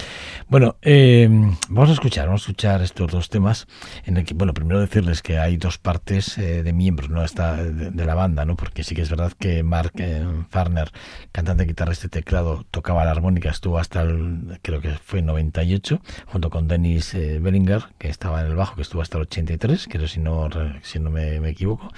Bueno, 0.49 0.77
eh, 0.83 1.29
vamos 1.69 1.91
a 1.91 1.93
escuchar, 1.93 2.27
vamos 2.27 2.43
a 2.43 2.45
escuchar 2.45 2.83
estos 2.83 3.11
dos 3.11 3.29
temas. 3.29 3.67
En 4.05 4.17
el 4.17 4.25
que, 4.25 4.35
bueno, 4.35 4.55
primero 4.55 4.81
decirles 4.81 5.23
que 5.23 5.39
hay 5.39 5.57
dos 5.57 5.79
partes 5.79 6.39
eh, 6.39 6.63
de 6.63 6.73
miembros, 6.73 7.11
no 7.11 7.25
está 7.25 7.57
de, 7.57 8.05
la 8.05 8.15
banda, 8.15 8.45
¿no? 8.45 8.57
Porque 8.57 8.85
sí 8.85 8.95
que 8.95 9.03
es 9.03 9.11
verdad 9.11 9.33
que 9.39 9.63
Mark 9.63 9.93
eh, 9.97 10.25
Farner, 10.51 10.93
cantante, 11.33 11.65
guitarrista 11.65 12.07
y 12.07 12.11
teclado, 12.11 12.65
tocaba 12.71 13.05
la 13.05 13.11
armónica, 13.11 13.51
estuvo 13.51 13.79
hasta 13.79 14.03
el, 14.03 14.59
creo 14.63 14.81
que 14.81 14.91
fue 15.05 15.23
98, 15.23 16.01
junto 16.27 16.51
con 16.51 16.69
Dennis 16.69 17.15
Bellinger, 17.15 17.85
que 17.99 18.09
estaba 18.09 18.41
en 18.41 18.49
el 18.49 18.55
bajo, 18.55 18.77
que 18.77 18.83
estuvo 18.83 19.03
hasta 19.03 19.19
el 19.19 19.23
83, 19.23 19.89
creo 19.91 20.09
si 20.09 20.21
no, 20.21 20.49
si 20.83 20.99
no 20.99 21.11
me, 21.11 21.41
me 21.41 21.51
equivoco 21.51 21.91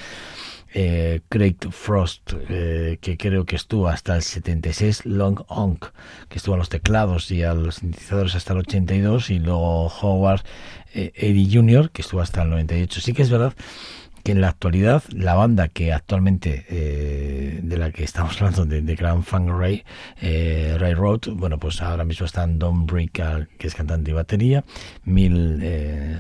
eh, 0.74 1.20
Craig 1.28 1.56
Frost, 1.70 2.32
eh, 2.48 2.98
que 3.00 3.16
creo 3.16 3.44
que 3.46 3.56
estuvo 3.56 3.88
hasta 3.88 4.16
el 4.16 4.22
76, 4.22 5.06
Long 5.06 5.40
Onk, 5.48 5.86
que 6.28 6.38
estuvo 6.38 6.54
a 6.54 6.58
los 6.58 6.68
teclados 6.68 7.30
y 7.30 7.42
a 7.42 7.54
los 7.54 7.76
sintetizadores 7.76 8.34
hasta 8.34 8.52
el 8.52 8.60
82, 8.60 9.30
y 9.30 9.38
luego 9.38 9.86
Howard 9.86 10.42
eh, 10.94 11.12
Eddie 11.14 11.48
Jr., 11.52 11.90
que 11.90 12.02
estuvo 12.02 12.20
hasta 12.20 12.42
el 12.42 12.50
98. 12.50 13.00
Sí 13.00 13.12
que 13.12 13.22
es 13.22 13.30
verdad 13.30 13.54
que 14.24 14.32
en 14.32 14.40
la 14.40 14.48
actualidad 14.48 15.02
la 15.10 15.34
banda 15.34 15.68
que 15.68 15.92
actualmente 15.92 16.66
de 17.62 17.76
la 17.76 17.90
que 17.90 18.04
estamos 18.04 18.40
hablando 18.40 18.64
de, 18.64 18.82
de 18.82 18.94
Grand 18.94 19.22
Funk 19.22 19.50
Ray 19.50 19.84
eh, 20.20 20.76
Ray 20.78 20.94
Road 20.94 21.20
bueno 21.32 21.58
pues 21.58 21.80
ahora 21.82 22.04
mismo 22.04 22.26
están 22.26 22.58
Don 22.58 22.86
Brick 22.86 23.22
que 23.58 23.66
es 23.66 23.74
cantante 23.74 24.10
y 24.10 24.14
batería 24.14 24.64
Mil 25.04 25.60
eh, 25.62 26.18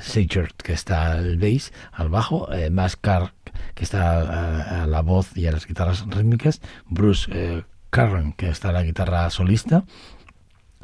que 0.62 0.72
está 0.72 1.12
al 1.12 1.38
bass 1.38 1.72
al 1.92 2.08
bajo 2.08 2.52
eh, 2.52 2.70
Mascar 2.70 3.32
que 3.74 3.84
está 3.84 4.82
a, 4.82 4.86
la 4.86 5.00
voz 5.02 5.36
y 5.36 5.46
a 5.46 5.52
las 5.52 5.66
guitarras 5.66 6.04
rítmicas, 6.08 6.60
Bruce 6.86 7.30
eh, 7.32 7.64
que 8.36 8.48
está 8.48 8.68
a 8.68 8.72
la 8.72 8.82
guitarra 8.82 9.30
solista, 9.30 9.84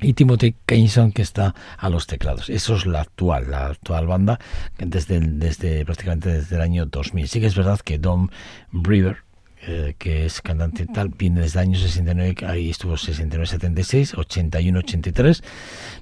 y 0.01 0.14
Timothy 0.14 0.57
Keyson 0.66 1.12
que 1.12 1.22
está 1.22 1.55
a 1.79 1.89
los 1.89 2.07
teclados. 2.07 2.51
Eso 2.51 2.77
es 2.77 2.87
la 2.87 3.03
actual, 3.03 3.51
la 3.51 3.66
actual 3.66 4.07
banda 4.07 4.41
desde, 4.79 5.20
desde 5.20 5.85
prácticamente 5.85 6.31
desde 6.31 6.57
el 6.57 6.62
año 6.62 6.87
2000. 6.87 7.29
Sí 7.29 7.41
que 7.41 7.47
es 7.47 7.55
verdad 7.55 7.81
que 7.81 7.99
Dom 7.99 8.29
Brewer 8.72 9.24
eh, 9.67 9.95
que 9.99 10.27
es 10.27 10.43
cantante 10.43 10.87
tal, 10.87 11.09
viene 11.09 11.41
desde 11.41 11.61
el 11.61 11.69
año 11.69 11.79
69, 11.79 12.37
ahí 12.47 12.71
estuvo 12.71 12.95
69-76, 12.95 14.15
81-83, 14.15 15.43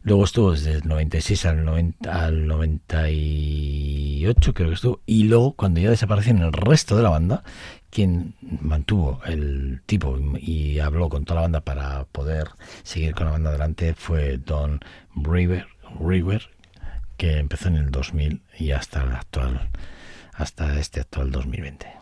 luego 0.03 0.25
estuvo 0.25 0.53
desde 0.53 0.73
el 0.73 0.89
96 0.89 1.47
al, 1.47 1.65
90, 1.65 2.25
al 2.25 2.47
98, 2.47 4.55
creo 4.55 4.69
que 4.69 4.75
estuvo, 4.75 5.01
y 5.07 5.25
luego 5.25 5.53
cuando 5.53 5.81
ya 5.81 5.91
desaparecieron 5.91 6.43
el 6.43 6.53
resto 6.53 6.97
de 6.97 7.03
la 7.05 7.11
banda, 7.11 7.45
quien 7.91 8.35
mantuvo 8.41 9.21
el 9.27 9.83
tipo 9.87 10.19
y, 10.39 10.79
habló 10.81 11.09
con 11.09 11.25
toda 11.25 11.37
la 11.37 11.43
banda 11.43 11.61
para 11.61 12.05
poder 12.07 12.49
seguir 12.83 13.15
con 13.15 13.27
la 13.27 13.33
banda 13.33 13.51
adelante 13.51 13.95
fue 13.95 14.39
Don 14.39 14.81
River, 15.15 15.67
River 16.01 16.51
que 17.17 17.39
empezó 17.39 17.69
en 17.69 17.77
el 17.77 17.91
2000 17.91 18.43
y 18.59 18.73
hasta 18.73 19.05
el 19.05 19.13
actual, 19.13 19.69
hasta 20.33 20.79
este 20.81 21.01
actual 21.01 21.31
2020. 21.31 22.02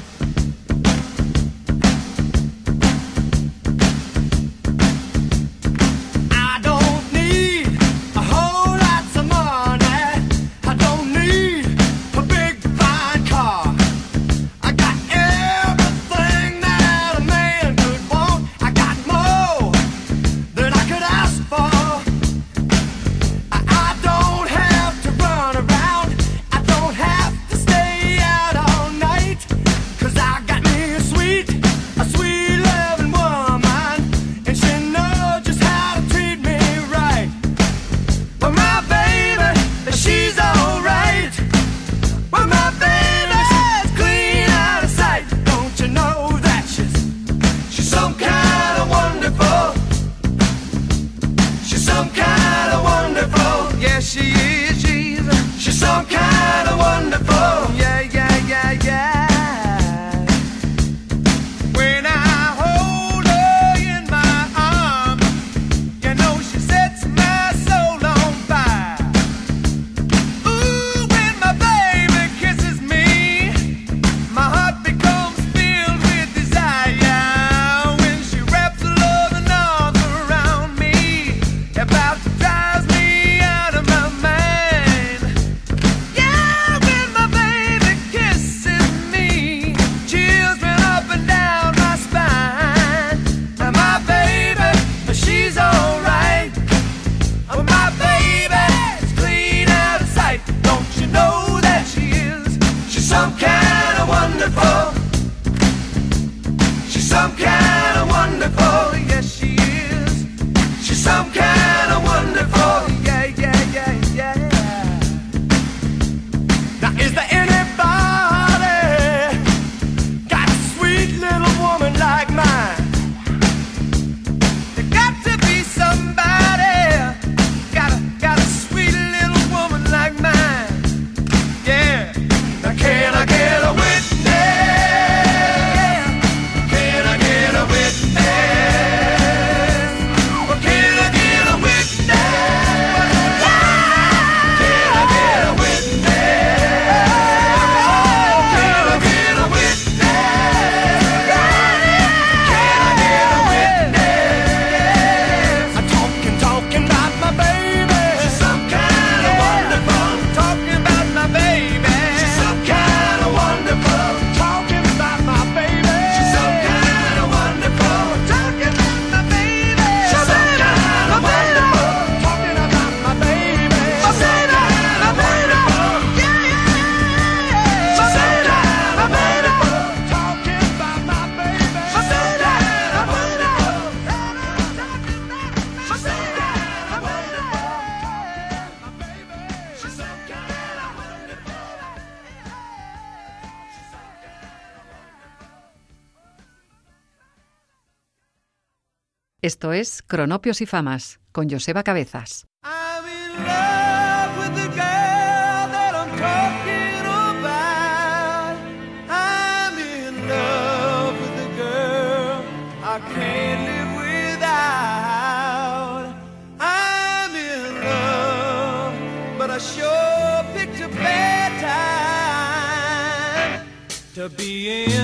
Esto 199.61 199.73
es 199.73 200.01
Cronopios 200.01 200.59
y 200.61 200.65
Famas 200.65 201.19
con 201.31 201.47
Joseba 201.47 201.83
Cabezas. 201.83 202.47
I'm 202.63 203.05
in 203.05 203.45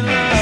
love 0.06 0.37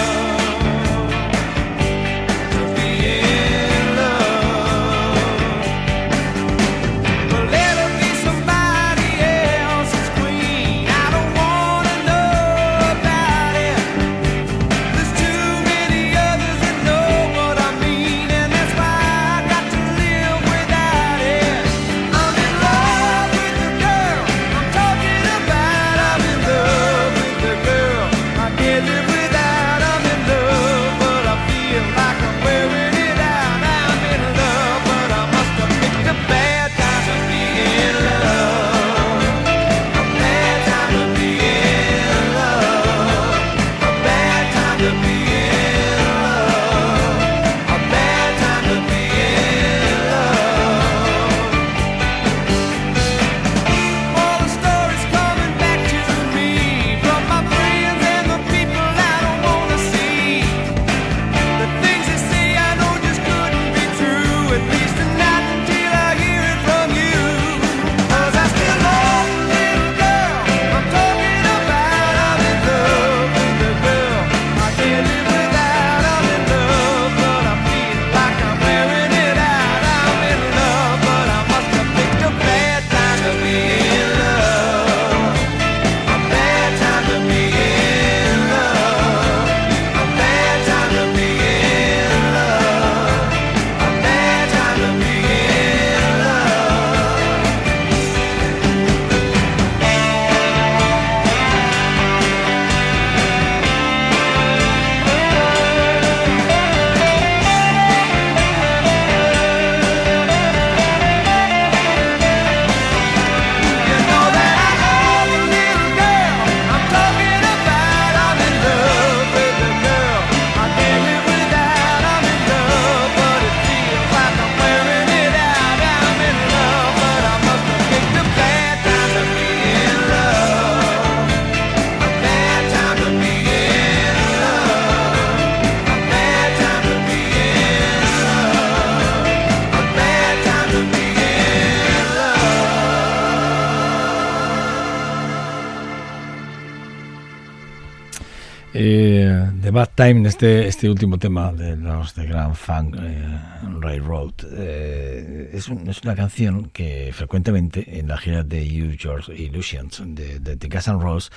Time, 149.95 150.27
este, 150.27 150.67
este 150.67 150.89
último 150.89 151.17
tema 151.17 151.53
de 151.53 151.77
los 151.77 152.13
de 152.15 152.25
Grand 152.25 152.53
Funk 152.53 152.97
eh, 152.99 153.39
Railroad, 153.79 154.33
eh, 154.51 155.51
es, 155.53 155.69
un- 155.69 155.87
es 155.89 156.01
una 156.03 156.15
canción 156.15 156.69
que 156.73 157.11
frecuentemente 157.13 157.97
en 157.97 158.09
la 158.09 158.17
gira 158.17 158.43
de 158.43 158.61
Use 158.61 158.97
Your 158.97 159.23
Illusions 159.33 160.03
de, 160.05 160.39
de, 160.41 160.57
de 160.57 160.67
Guns 160.67 160.87
N' 160.89 160.99
Roses 161.01 161.31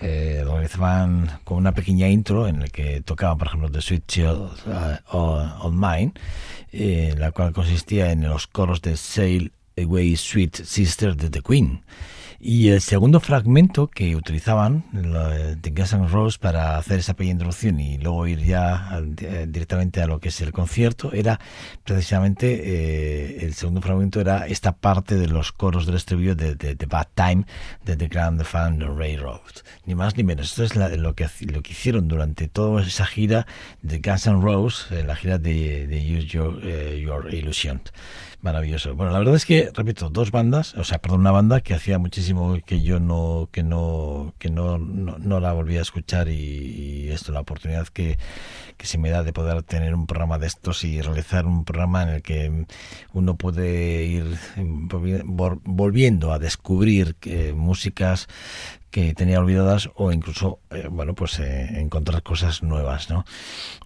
eh, 0.00 0.42
realizaban 0.44 1.30
con 1.44 1.58
una 1.58 1.72
pequeña 1.74 2.08
intro 2.08 2.48
en 2.48 2.58
la 2.58 2.66
que 2.66 3.02
tocaban, 3.02 3.38
por 3.38 3.46
ejemplo, 3.46 3.70
The 3.70 3.80
Sweet 3.80 4.02
Chill 4.08 4.26
uh, 4.26 5.06
on 5.12 5.78
Mine, 5.78 6.12
eh, 6.72 7.14
la 7.16 7.30
cual 7.30 7.52
consistía 7.52 8.10
en 8.10 8.22
los 8.28 8.48
coros 8.48 8.82
de 8.82 8.96
Sail 8.96 9.52
Away 9.78 10.16
Sweet 10.16 10.56
Sister 10.64 11.14
de 11.14 11.30
The 11.30 11.40
Queen. 11.40 11.82
Y 12.44 12.70
el 12.70 12.80
segundo 12.80 13.20
fragmento 13.20 13.86
que 13.86 14.16
utilizaban 14.16 14.84
de 14.92 15.70
Guns 15.70 15.92
N' 15.92 16.08
Roses 16.08 16.38
para 16.38 16.76
hacer 16.76 16.98
esa 16.98 17.14
pequeña 17.14 17.34
introducción 17.34 17.78
y 17.78 17.98
luego 17.98 18.26
ir 18.26 18.40
ya 18.40 19.00
eh, 19.20 19.46
directamente 19.48 20.02
a 20.02 20.08
lo 20.08 20.18
que 20.18 20.30
es 20.30 20.40
el 20.40 20.50
concierto 20.50 21.12
era 21.12 21.38
precisamente 21.84 22.48
eh, 22.64 23.44
el 23.44 23.54
segundo 23.54 23.80
fragmento 23.80 24.20
era 24.20 24.48
esta 24.48 24.72
parte 24.72 25.14
de 25.14 25.28
los 25.28 25.52
coros 25.52 25.86
del 25.86 25.94
estribillo 25.94 26.34
de, 26.34 26.56
de, 26.56 26.86
Bad 26.86 27.06
Time 27.14 27.44
de 27.84 27.96
The 27.96 28.08
Grand 28.08 28.42
Fan 28.42 28.80
Railroad. 28.98 29.62
Ni 29.86 29.94
más 29.94 30.16
ni 30.16 30.24
menos. 30.24 30.46
Esto 30.50 30.64
es 30.64 30.74
la- 30.74 30.88
lo, 30.96 31.14
que, 31.14 31.28
lo 31.48 31.62
que 31.62 31.70
hicieron 31.70 32.08
durante 32.08 32.48
toda 32.48 32.82
esa 32.82 33.06
gira 33.06 33.46
de 33.82 34.00
Guns 34.00 34.26
N' 34.26 34.40
Roses, 34.42 34.90
la 35.06 35.14
gira 35.14 35.38
de, 35.38 35.86
de 35.86 36.18
Use 36.18 36.26
Your, 36.26 36.58
eh, 36.64 37.00
Your 37.00 37.32
Illusion. 37.32 37.82
Maravilloso. 38.42 38.96
Bueno, 38.96 39.12
la 39.12 39.20
verdad 39.20 39.36
es 39.36 39.46
que, 39.46 39.70
repito, 39.72 40.10
dos 40.10 40.32
bandas, 40.32 40.74
o 40.74 40.82
sea, 40.82 40.98
perdón, 40.98 41.20
una 41.20 41.30
banda 41.30 41.60
que 41.60 41.74
hacía 41.74 42.00
muchísimo 42.00 42.58
que 42.66 42.82
yo 42.82 42.98
no, 42.98 43.48
que 43.52 43.62
no, 43.62 44.34
que 44.40 44.50
no, 44.50 44.78
no, 44.78 45.16
no 45.16 45.38
la 45.38 45.52
volvía 45.52 45.78
a 45.78 45.82
escuchar 45.82 46.28
y, 46.28 47.08
esto, 47.10 47.30
la 47.30 47.38
oportunidad 47.38 47.86
que, 47.86 48.18
que 48.76 48.86
se 48.86 48.98
me 48.98 49.10
da 49.10 49.22
de 49.22 49.32
poder 49.32 49.62
tener 49.62 49.94
un 49.94 50.08
programa 50.08 50.40
de 50.40 50.48
estos 50.48 50.82
y 50.82 51.00
realizar 51.00 51.46
un 51.46 51.64
programa 51.64 52.02
en 52.02 52.08
el 52.08 52.22
que 52.22 52.66
uno 53.12 53.36
puede 53.36 54.06
ir 54.06 54.24
vol- 54.56 55.60
volviendo 55.62 56.32
a 56.32 56.40
descubrir 56.40 57.14
que 57.14 57.52
músicas 57.52 58.26
que 58.92 59.14
tenía 59.14 59.40
olvidadas 59.40 59.88
o 59.94 60.12
incluso 60.12 60.60
eh, 60.70 60.86
bueno 60.90 61.14
pues 61.14 61.38
eh, 61.40 61.80
encontrar 61.80 62.22
cosas 62.22 62.62
nuevas 62.62 63.08
no 63.08 63.24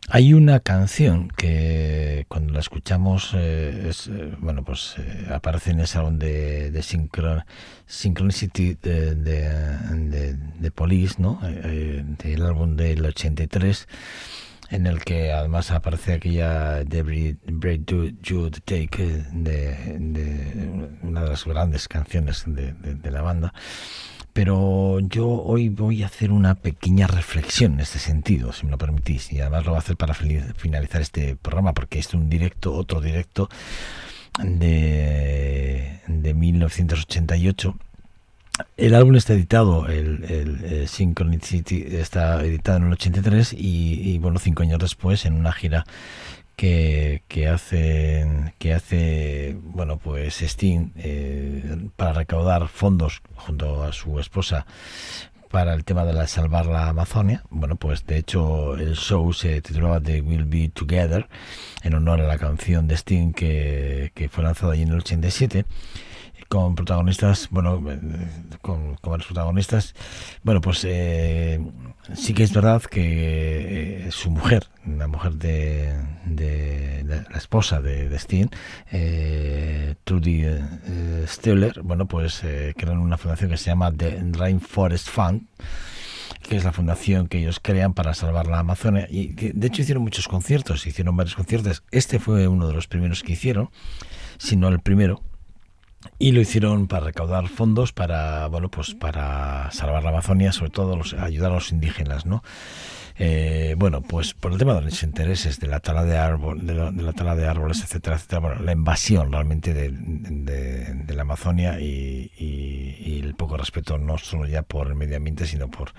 hay 0.09 0.35
una 0.35 0.59
canción 0.61 1.29
que 1.29 2.27
cuando 2.29 2.53
la 2.53 2.59
escuchamos 2.59 3.31
eh, 3.35 3.87
es, 3.89 4.09
eh, 4.09 4.35
bueno 4.41 4.65
pues 4.65 4.97
aparece 5.33 5.71
en 5.71 5.81
ese 5.81 5.99
álbum 5.99 6.19
de, 6.19 6.73
de 6.73 6.81
Synchron- 6.81 7.45
Synchronicity 7.87 8.75
de, 8.83 9.15
de, 9.15 10.71
Police 10.73 11.15
no 11.23 11.41
del 11.41 12.43
álbum 12.43 12.75
del 12.75 13.07
83 13.07 13.87
en 14.71 14.89
el 14.89 15.05
que 15.05 15.31
además 15.33 15.71
aparece 15.71 16.15
aquella 16.15 16.81
Every 16.81 17.39
Break 17.47 17.87
You 17.87 18.11
You 18.25 18.51
Take 18.51 19.25
de, 19.33 20.97
una 21.03 21.23
de 21.23 21.29
las 21.29 21.45
grandes 21.45 21.87
canciones 21.87 22.43
de 22.47 23.11
la 23.13 23.23
banda 23.23 23.55
pero 24.37 25.01
yo 25.01 25.27
hoy 25.31 25.71
voy 25.71 26.03
a 26.03 26.07
hacer 26.07 26.31
una 26.31 26.57
pequeña 26.57 27.07
reflexión 27.07 27.73
en 27.73 27.81
este 27.81 27.99
sentido, 27.99 28.53
si 28.53 28.67
me 28.67 28.73
lo 28.73 28.77
permitís, 28.77 29.33
y 29.33 29.41
además 29.41 29.65
lo 29.65 29.71
voy 29.71 29.77
a 29.77 29.79
hacer 29.79 29.97
para 29.97 30.13
finalizar 30.13 31.01
este 31.01 31.37
programa, 31.37 31.73
porque 31.73 31.99
es 31.99 32.13
un 32.13 32.29
directo, 32.29 32.75
otro 32.75 33.01
directo 33.01 33.49
de, 34.45 36.01
de 36.07 36.35
1988. 36.35 37.79
El 38.77 38.95
álbum 38.95 39.17
está 39.17 39.33
editado, 39.33 39.89
el, 39.89 40.25
el, 40.25 40.65
eh, 40.65 40.87
Synchronicity 40.87 41.87
está 41.97 42.45
editado 42.45 42.77
en 42.77 42.85
el 42.89 42.93
83 42.93 43.55
y, 43.55 44.03
y, 44.03 44.19
bueno, 44.19 44.39
cinco 44.39 44.65
años 44.65 44.79
después 44.79 45.25
en 45.25 45.33
una 45.33 45.53
gira 45.53 45.87
que, 46.57 47.23
que 47.29 47.49
hacen 47.49 48.55
que 48.59 48.75
hace 48.75 49.57
bueno 49.61 49.99
pues 49.99 50.43
Sting 50.43 50.93
eh, 50.97 51.89
para 51.97 52.15
recaudar 52.15 52.69
fondos 52.69 53.23
junto 53.37 53.83
a 53.83 53.93
su 53.93 54.19
esposa 54.19 54.67
para 55.51 55.75
el 55.75 55.85
tema 55.85 56.05
de 56.05 56.13
la 56.13 56.27
salvar 56.27 56.67
la 56.67 56.89
Amazonia. 56.89 57.45
Bueno, 57.51 57.77
pues 57.77 58.05
de 58.05 58.19
hecho 58.19 58.75
el 58.77 58.97
show 58.97 59.33
se 59.33 59.63
titulaba 59.63 60.01
The 60.01 60.21
Will 60.21 60.45
Be 60.45 60.69
Together 60.69 61.29
en 61.83 61.95
honor 61.95 62.21
a 62.21 62.27
la 62.27 62.39
canción 62.39 62.89
de 62.89 62.97
Sting 62.97 63.33
que, 63.33 64.11
que 64.15 64.29
fue 64.29 64.45
lanzada 64.45 64.73
allí 64.73 64.83
en 64.83 64.89
el 64.89 64.99
87 64.99 65.65
con 66.49 66.75
protagonistas, 66.75 67.49
bueno, 67.51 67.83
eh, 67.91 67.99
con, 68.63 68.97
con 68.97 69.11
varios 69.11 69.27
protagonistas. 69.27 69.95
Bueno, 70.43 70.61
pues 70.61 70.85
eh, 70.85 71.61
sí 72.15 72.35
que 72.35 72.43
es 72.43 72.53
verdad 72.53 72.83
que 72.83 74.07
eh, 74.07 74.11
su 74.11 74.31
mujer, 74.31 74.69
la 74.87 75.09
mujer 75.09 75.35
de, 75.35 75.95
de, 76.25 77.05
la 77.05 77.39
esposa 77.39 77.81
de, 77.81 78.09
de 78.09 78.19
Steen, 78.19 78.51
eh, 78.91 79.95
Trudy 80.05 80.43
eh, 80.45 81.25
Stiller, 81.27 81.83
bueno, 81.83 82.07
pues 82.07 82.43
eh, 82.45 82.75
crean 82.77 82.99
una 82.99 83.19
fundación 83.19 83.51
que 83.51 83.57
se 83.57 83.71
llama 83.71 83.93
The 83.93 84.23
Rainforest 84.33 85.09
Fund 85.09 85.47
que 86.49 86.57
es 86.57 86.65
la 86.65 86.73
fundación 86.73 87.27
que 87.27 87.39
ellos 87.39 87.59
crean 87.61 87.93
para 87.93 88.15
salvar 88.15 88.47
la 88.47 88.61
Amazonia 88.61 89.09
y 89.11 89.35
que 89.35 89.53
de 89.53 89.67
hecho 89.67 89.83
hicieron 89.83 90.05
muchos 90.05 90.29
conciertos, 90.29 90.87
hicieron 90.87 91.17
varios 91.17 91.35
conciertos. 91.35 91.83
Este 91.91 92.21
fue 92.21 92.47
uno 92.47 92.69
de 92.69 92.75
los 92.75 92.87
primeros 92.87 93.25
que 93.25 93.33
hicieron, 93.33 93.71
si 94.39 94.55
no 94.57 94.69
el 94.69 94.79
primero, 94.79 95.23
y 96.19 96.33
lo 96.33 96.41
hicieron 96.41 96.87
para 96.87 97.07
recaudar 97.07 97.49
fondos 97.49 97.93
para 97.93 98.47
bueno 98.49 98.71
pues 98.71 98.95
para 98.95 99.71
salvar 99.71 100.03
la 100.05 100.11
Amazonia 100.11 100.53
sobre 100.53 100.71
todo 100.71 100.97
los, 100.97 101.15
ayudar 101.15 101.53
a 101.53 101.55
los 101.55 101.73
indígenas 101.73 102.27
no 102.27 102.43
eh, 103.19 103.75
bueno 103.79 104.03
pues 104.03 104.35
por 104.35 104.53
el 104.53 104.59
tema 104.59 104.75
de 104.75 104.83
los 104.83 105.03
intereses 105.03 105.59
de 105.59 105.67
la 105.69 105.81
tala 105.81 106.05
de 106.05 106.19
árbol 106.19 106.67
de 106.67 106.75
la, 106.75 107.13
tala 107.13 107.35
de 107.35 107.47
árboles 107.47 107.83
etcétera 107.83 108.17
etcétera 108.17 108.41
bueno 108.41 108.63
la 108.63 108.73
invasión 108.73 109.33
realmente 109.33 109.73
de, 109.73 111.15
la 111.15 111.23
Amazonia 111.23 111.81
y, 111.81 113.23
el 113.25 113.35
poco 113.35 113.57
respeto 113.57 113.99
no 113.99 114.19
solo 114.19 114.47
ya 114.47 114.63
por 114.63 114.89
el 114.89 114.95
medio 114.95 115.17
ambiente 115.17 115.47
sino 115.47 115.69
por 115.69 115.93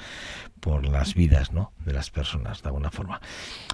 por 0.60 0.86
las 0.88 1.14
vidas 1.14 1.52
¿no? 1.52 1.72
de 1.86 1.94
las 1.94 2.10
personas 2.10 2.62
de 2.62 2.70
alguna 2.70 2.92
forma 2.92 3.20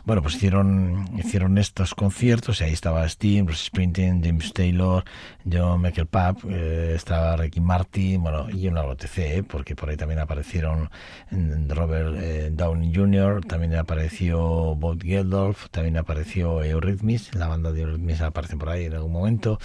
bueno 0.06 0.22
pues 0.22 0.36
hicieron 0.36 1.10
hicieron 1.18 1.58
estos 1.58 1.94
conciertos 1.96 2.62
y 2.62 2.64
ahí 2.64 2.74
estaba 2.74 3.08
Steve 3.08 3.42
Bruce 3.44 3.66
Springsteen 3.66 4.24
James 4.24 4.54
Taylor 4.54 5.04
John 5.50 5.82
Michael 5.82 6.08
Papp 6.08 6.40
eh, 6.50 6.94
estaba 6.96 7.36
Ricky 7.36 7.62
Martin 7.62 8.22
bueno 8.22 8.50
y 8.50 8.68
un 8.68 8.76
largo 8.76 8.96
TC 8.96 9.18
¿eh? 9.18 9.44
porque 9.44 9.76
por 9.76 9.90
ahí 9.90 9.98
también 9.98 10.20
aparecieron 10.20 10.90
Robert 11.30 12.16
eh, 12.18 12.50
Downey 12.52 12.94
Jr. 12.94 13.33
también 13.42 13.76
apareció 13.76 14.76
Bob 14.76 15.02
Geldof 15.02 15.70
también 15.70 15.98
apareció 15.98 16.64
Eurythmics 16.64 17.34
la 17.36 17.48
banda 17.48 17.72
de 17.72 17.82
Eurythmics 17.82 18.22
aparece 18.22 18.58
por 18.58 18.70
ahí 18.70 18.86
en 18.86 18.94
algún 18.94 19.12
momento 19.12 19.60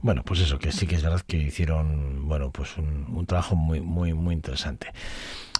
bueno 0.00 0.22
pues 0.24 0.40
eso 0.40 0.58
que 0.58 0.72
sí 0.72 0.86
que 0.86 0.96
es 0.96 1.02
verdad 1.02 1.20
que 1.26 1.36
hicieron 1.36 2.28
bueno 2.28 2.50
pues 2.50 2.76
un, 2.76 3.06
un 3.08 3.26
trabajo 3.26 3.56
muy 3.56 3.80
muy 3.80 4.14
muy 4.14 4.34
interesante 4.34 4.88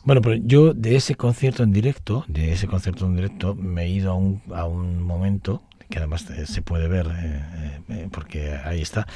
bueno, 0.05 0.21
pues 0.21 0.41
yo 0.43 0.75
de 0.75 0.97
ese 0.97 1.15
concierto 1.15 1.63
en 1.63 1.73
directo, 1.73 2.25
de 2.27 2.53
ese 2.53 2.67
concierto 2.67 3.07
en 3.07 3.15
directo, 3.15 3.55
me 3.55 3.85
he 3.85 3.89
ido 3.89 4.11
a 4.11 4.15
un, 4.15 4.43
a 4.53 4.65
un 4.65 5.01
momento 5.01 5.63
que 5.89 5.99
además 5.99 6.27
se 6.45 6.63
puede 6.63 6.89
ver 6.89 7.07
eh, 7.07 7.81
eh, 7.89 8.09
porque 8.11 8.57
ahí 8.65 8.81
está. 8.81 9.07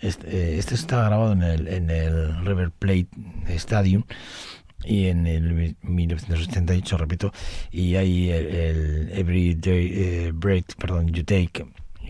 Este, 0.00 0.58
este, 0.58 0.74
está 0.74 1.04
grabado 1.04 1.32
en 1.32 1.42
el, 1.42 1.68
en 1.68 1.90
el 1.90 2.44
River 2.44 2.70
Plate 2.70 3.08
Stadium 3.48 4.04
y 4.84 5.06
en 5.06 5.26
el 5.26 5.76
1988, 5.82 6.96
repito, 6.96 7.32
y 7.70 7.96
hay 7.96 8.30
el, 8.30 8.46
el 8.46 9.12
Every 9.12 9.54
Day 9.54 9.92
eh, 9.94 10.32
Break, 10.34 10.76
perdón, 10.76 11.08
You 11.08 11.24
Take 11.24 11.64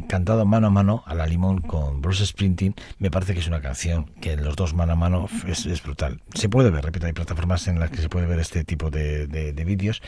cantado 0.06 0.44
mano 0.44 0.68
a 0.68 0.70
mano 0.70 1.02
a 1.06 1.14
la 1.14 1.26
limón 1.26 1.60
con 1.60 2.00
Bruce 2.00 2.26
Springsteen, 2.26 2.74
me 2.98 3.10
parece 3.10 3.34
que 3.34 3.40
es 3.40 3.46
una 3.46 3.60
canción 3.60 4.06
que 4.20 4.36
los 4.36 4.56
dos 4.56 4.74
mano 4.74 4.92
a 4.92 4.96
mano 4.96 5.28
es, 5.46 5.66
es 5.66 5.82
brutal. 5.82 6.20
Se 6.34 6.48
puede 6.48 6.70
ver, 6.70 6.84
repito, 6.84 7.06
hay 7.06 7.12
plataformas 7.12 7.66
en 7.68 7.80
las 7.80 7.90
que 7.90 7.98
se 7.98 8.08
puede 8.08 8.26
ver 8.26 8.38
este 8.38 8.64
tipo 8.64 8.90
de, 8.90 9.26
de, 9.26 9.52
de 9.52 9.64
vídeos. 9.64 10.02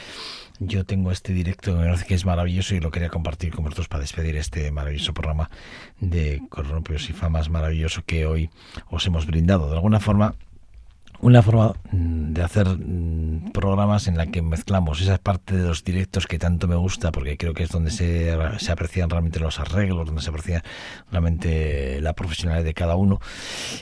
Yo 0.59 0.85
tengo 0.85 1.11
este 1.11 1.33
directo 1.33 1.73
que 1.73 1.79
me 1.79 1.87
parece 1.87 2.07
que 2.07 2.15
es 2.15 2.25
maravilloso 2.25 2.75
y 2.75 2.81
lo 2.81 2.91
quería 2.91 3.09
compartir 3.09 3.53
con 3.53 3.65
vosotros 3.65 3.89
para 3.89 4.03
despedir 4.03 4.37
este 4.37 4.71
maravilloso 4.71 5.15
programa 5.15 5.51
de 6.01 6.43
Corropios 6.49 7.09
y 7.11 7.13
Famas 7.13 7.51
maravilloso 7.51 8.03
que 8.05 8.27
hoy 8.27 8.51
os 8.91 9.07
hemos 9.07 9.27
brindado. 9.27 9.69
De 9.69 9.75
alguna 9.75 10.01
forma, 10.01 10.35
una 11.23 11.41
forma 11.41 11.73
de 11.93 12.43
hacer 12.43 12.67
programas 13.53 14.09
en 14.09 14.17
la 14.17 14.27
que 14.27 14.43
mezclamos 14.43 15.01
esa 15.01 15.19
parte 15.19 15.57
de 15.57 15.63
los 15.63 15.85
directos 15.85 16.27
que 16.27 16.39
tanto 16.39 16.67
me 16.67 16.75
gusta 16.75 17.13
porque 17.13 17.37
creo 17.37 17.55
que 17.55 17.63
es 17.63 17.71
donde 17.71 17.93
se, 17.93 18.37
se 18.59 18.73
aprecian 18.73 19.09
realmente 19.09 19.39
los 19.39 19.61
arreglos, 19.61 20.07
donde 20.07 20.21
se 20.21 20.31
aprecia 20.31 20.65
realmente 21.13 22.01
la 22.01 22.15
profesionalidad 22.15 22.65
de 22.65 22.75
cada 22.75 22.97
uno 22.97 23.21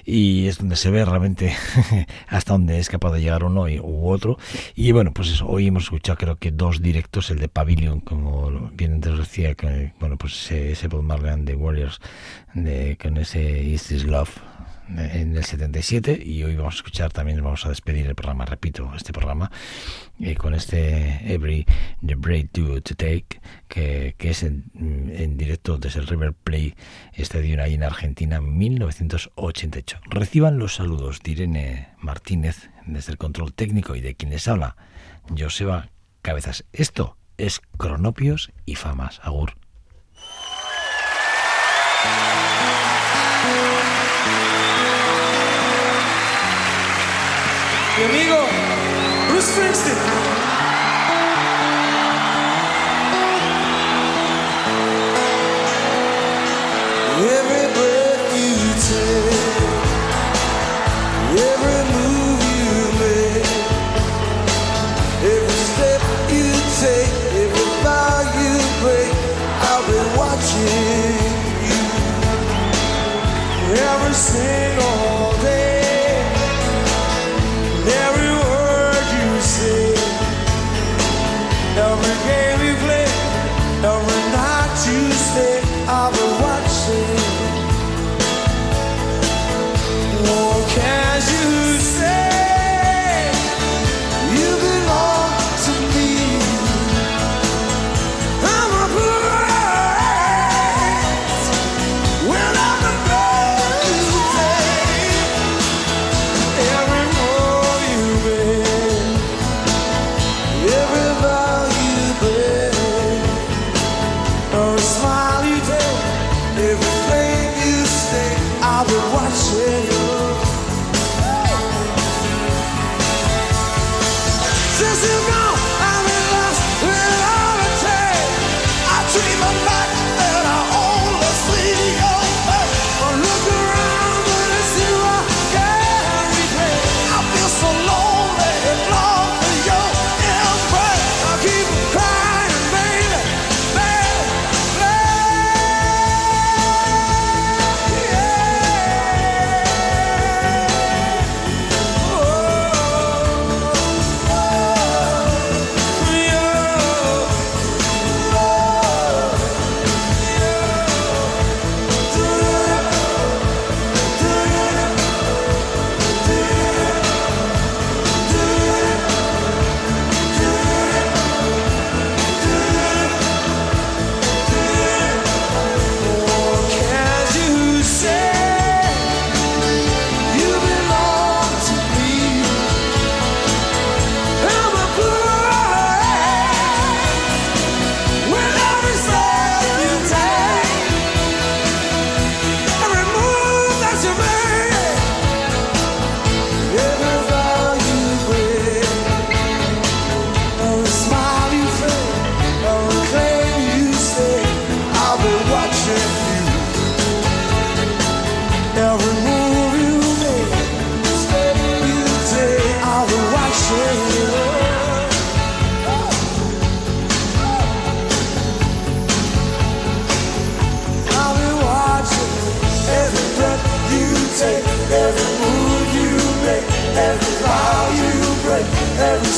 y 0.05 0.49
es 0.49 0.59
donde 0.59 0.77
se 0.77 0.91
ve 0.91 1.03
realmente 1.05 1.57
hasta 2.29 2.53
dónde 2.53 2.79
es 2.79 2.91
capaz 2.91 3.13
de 3.13 3.23
llegar 3.23 3.43
uno 3.43 3.69
y, 3.69 3.81
u 3.81 4.09
otro. 4.09 4.37
Y 4.75 4.93
bueno 4.93 5.13
pues 5.15 5.29
eso, 5.29 5.49
hoy 5.49 5.69
hemos 5.69 5.85
escuchado 5.85 6.19
creo 6.19 6.37
que 6.37 6.51
dos 6.51 6.83
directos, 6.83 7.31
el 7.31 7.39
de 7.39 7.49
Pavilion 7.49 8.01
como 8.01 8.71
bien 8.75 8.95
antes 8.95 9.17
decía 9.17 9.55
que 9.55 9.95
bueno 9.99 10.19
pues 10.19 10.35
ese, 10.35 10.73
ese 10.73 10.89
Bob 10.89 11.07
Warriors 11.09 12.01
de, 12.53 12.99
con 13.01 13.17
ese 13.17 13.63
Is 13.63 13.85
This 13.85 14.05
Love 14.05 14.50
en 14.99 15.37
el 15.37 15.45
77 15.45 16.23
y 16.25 16.43
hoy 16.45 16.57
vamos 16.57 16.75
a 16.75 16.77
escuchar 16.79 17.13
también 17.13 17.43
vamos 17.43 17.65
a 17.67 17.69
despedir 17.69 18.07
el 18.07 18.15
programa 18.15 18.45
repito 18.45 18.93
este 18.95 19.13
programa 19.13 19.51
eh, 20.21 20.35
con 20.35 20.55
este 20.55 21.33
Every 21.33 21.67
the 22.05 22.15
Break 22.15 22.53
to, 22.53 22.81
to 22.83 22.95
Take 22.95 23.41
que, 23.69 24.15
que 24.19 24.31
es 24.31 24.43
en, 24.43 24.65
en, 24.75 25.37
directo 25.37 25.79
desde 25.79 26.01
el 26.01 26.07
River 26.07 26.33
Play 26.33 26.75
Estadio 27.13 27.63
ahí 27.63 27.75
en 27.75 27.85
Argentina 27.85 28.41
1988 28.41 30.01
reciban 30.11 30.59
los 30.59 30.75
saludos 30.75 31.21
de 31.23 31.31
Irene 31.33 31.89
Martínez 31.99 32.71
desde 32.87 33.13
el 33.13 33.19
control 33.19 33.53
técnico 33.53 33.95
y 33.95 34.01
de 34.01 34.15
quien 34.15 34.31
les 34.31 34.49
habla 34.49 34.77
Joseba 35.37 35.91
Cabezas. 36.23 36.65
Esto 36.73 37.17
es 37.39 37.61
Cronopios 37.79 38.53
y 38.67 38.75
Famas. 38.75 39.21
Agur 39.23 39.60
mi 48.01 48.07
amigo 48.07 48.37
Bruce 49.29 49.47
Springsteen. 49.53 49.99
Every 73.93 74.80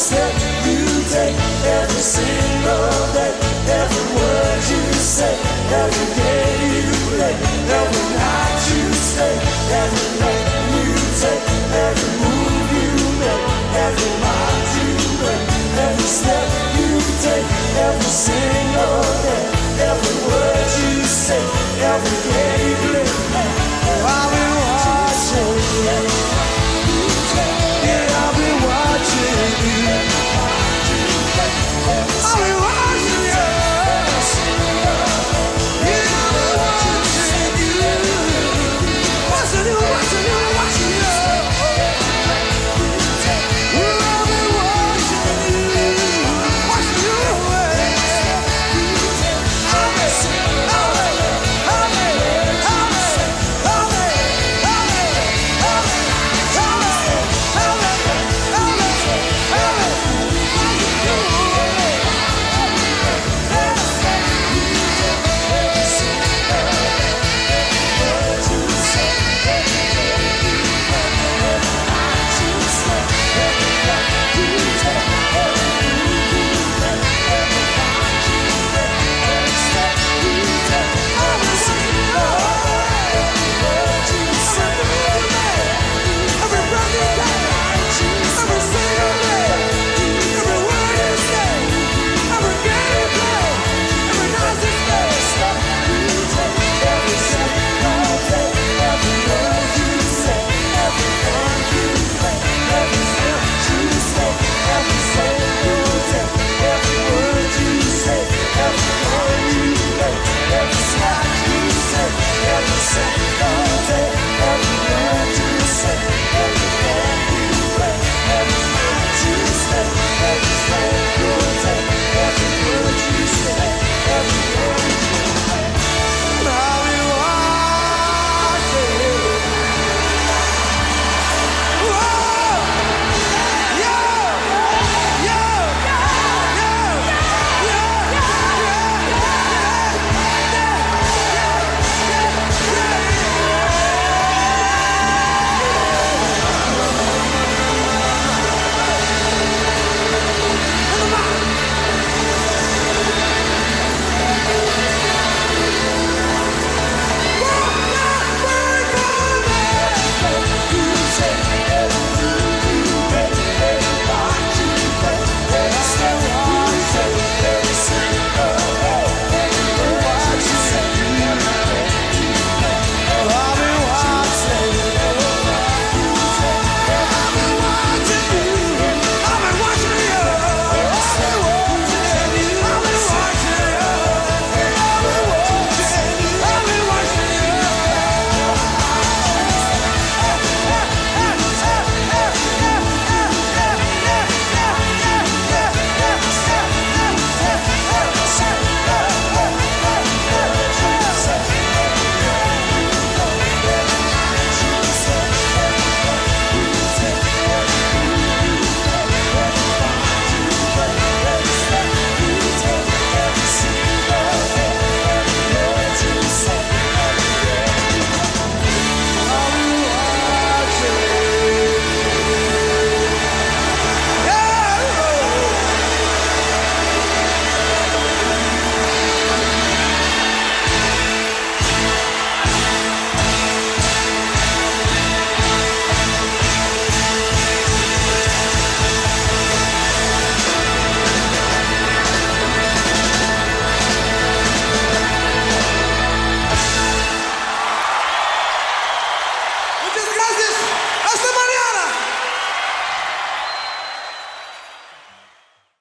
step 0.02 0.34
you 0.66 0.82
take, 1.14 1.36
every 1.62 2.02
single 2.02 2.90
day, 3.14 3.34
every 3.70 4.06
word 4.18 4.62
you 4.66 4.82
say, 4.98 5.30
every 5.70 6.08
day 6.18 6.58
you 6.74 6.90
play, 7.14 7.34
every 7.78 8.06
night 8.18 8.62
you 8.74 8.82
stay, 8.98 9.36
every 9.78 10.08
night 10.18 10.42
you 10.74 10.90
take, 11.22 11.44
every 11.86 12.10
move 12.18 12.70
you 12.82 12.90
make, 13.22 13.46
every 13.78 14.12
mind 14.26 14.66
you 14.74 14.90
make, 15.22 15.44
every 15.86 16.08
step 16.18 16.46
you 16.78 16.90
take, 17.22 17.46
every 17.86 18.10
single 18.10 18.61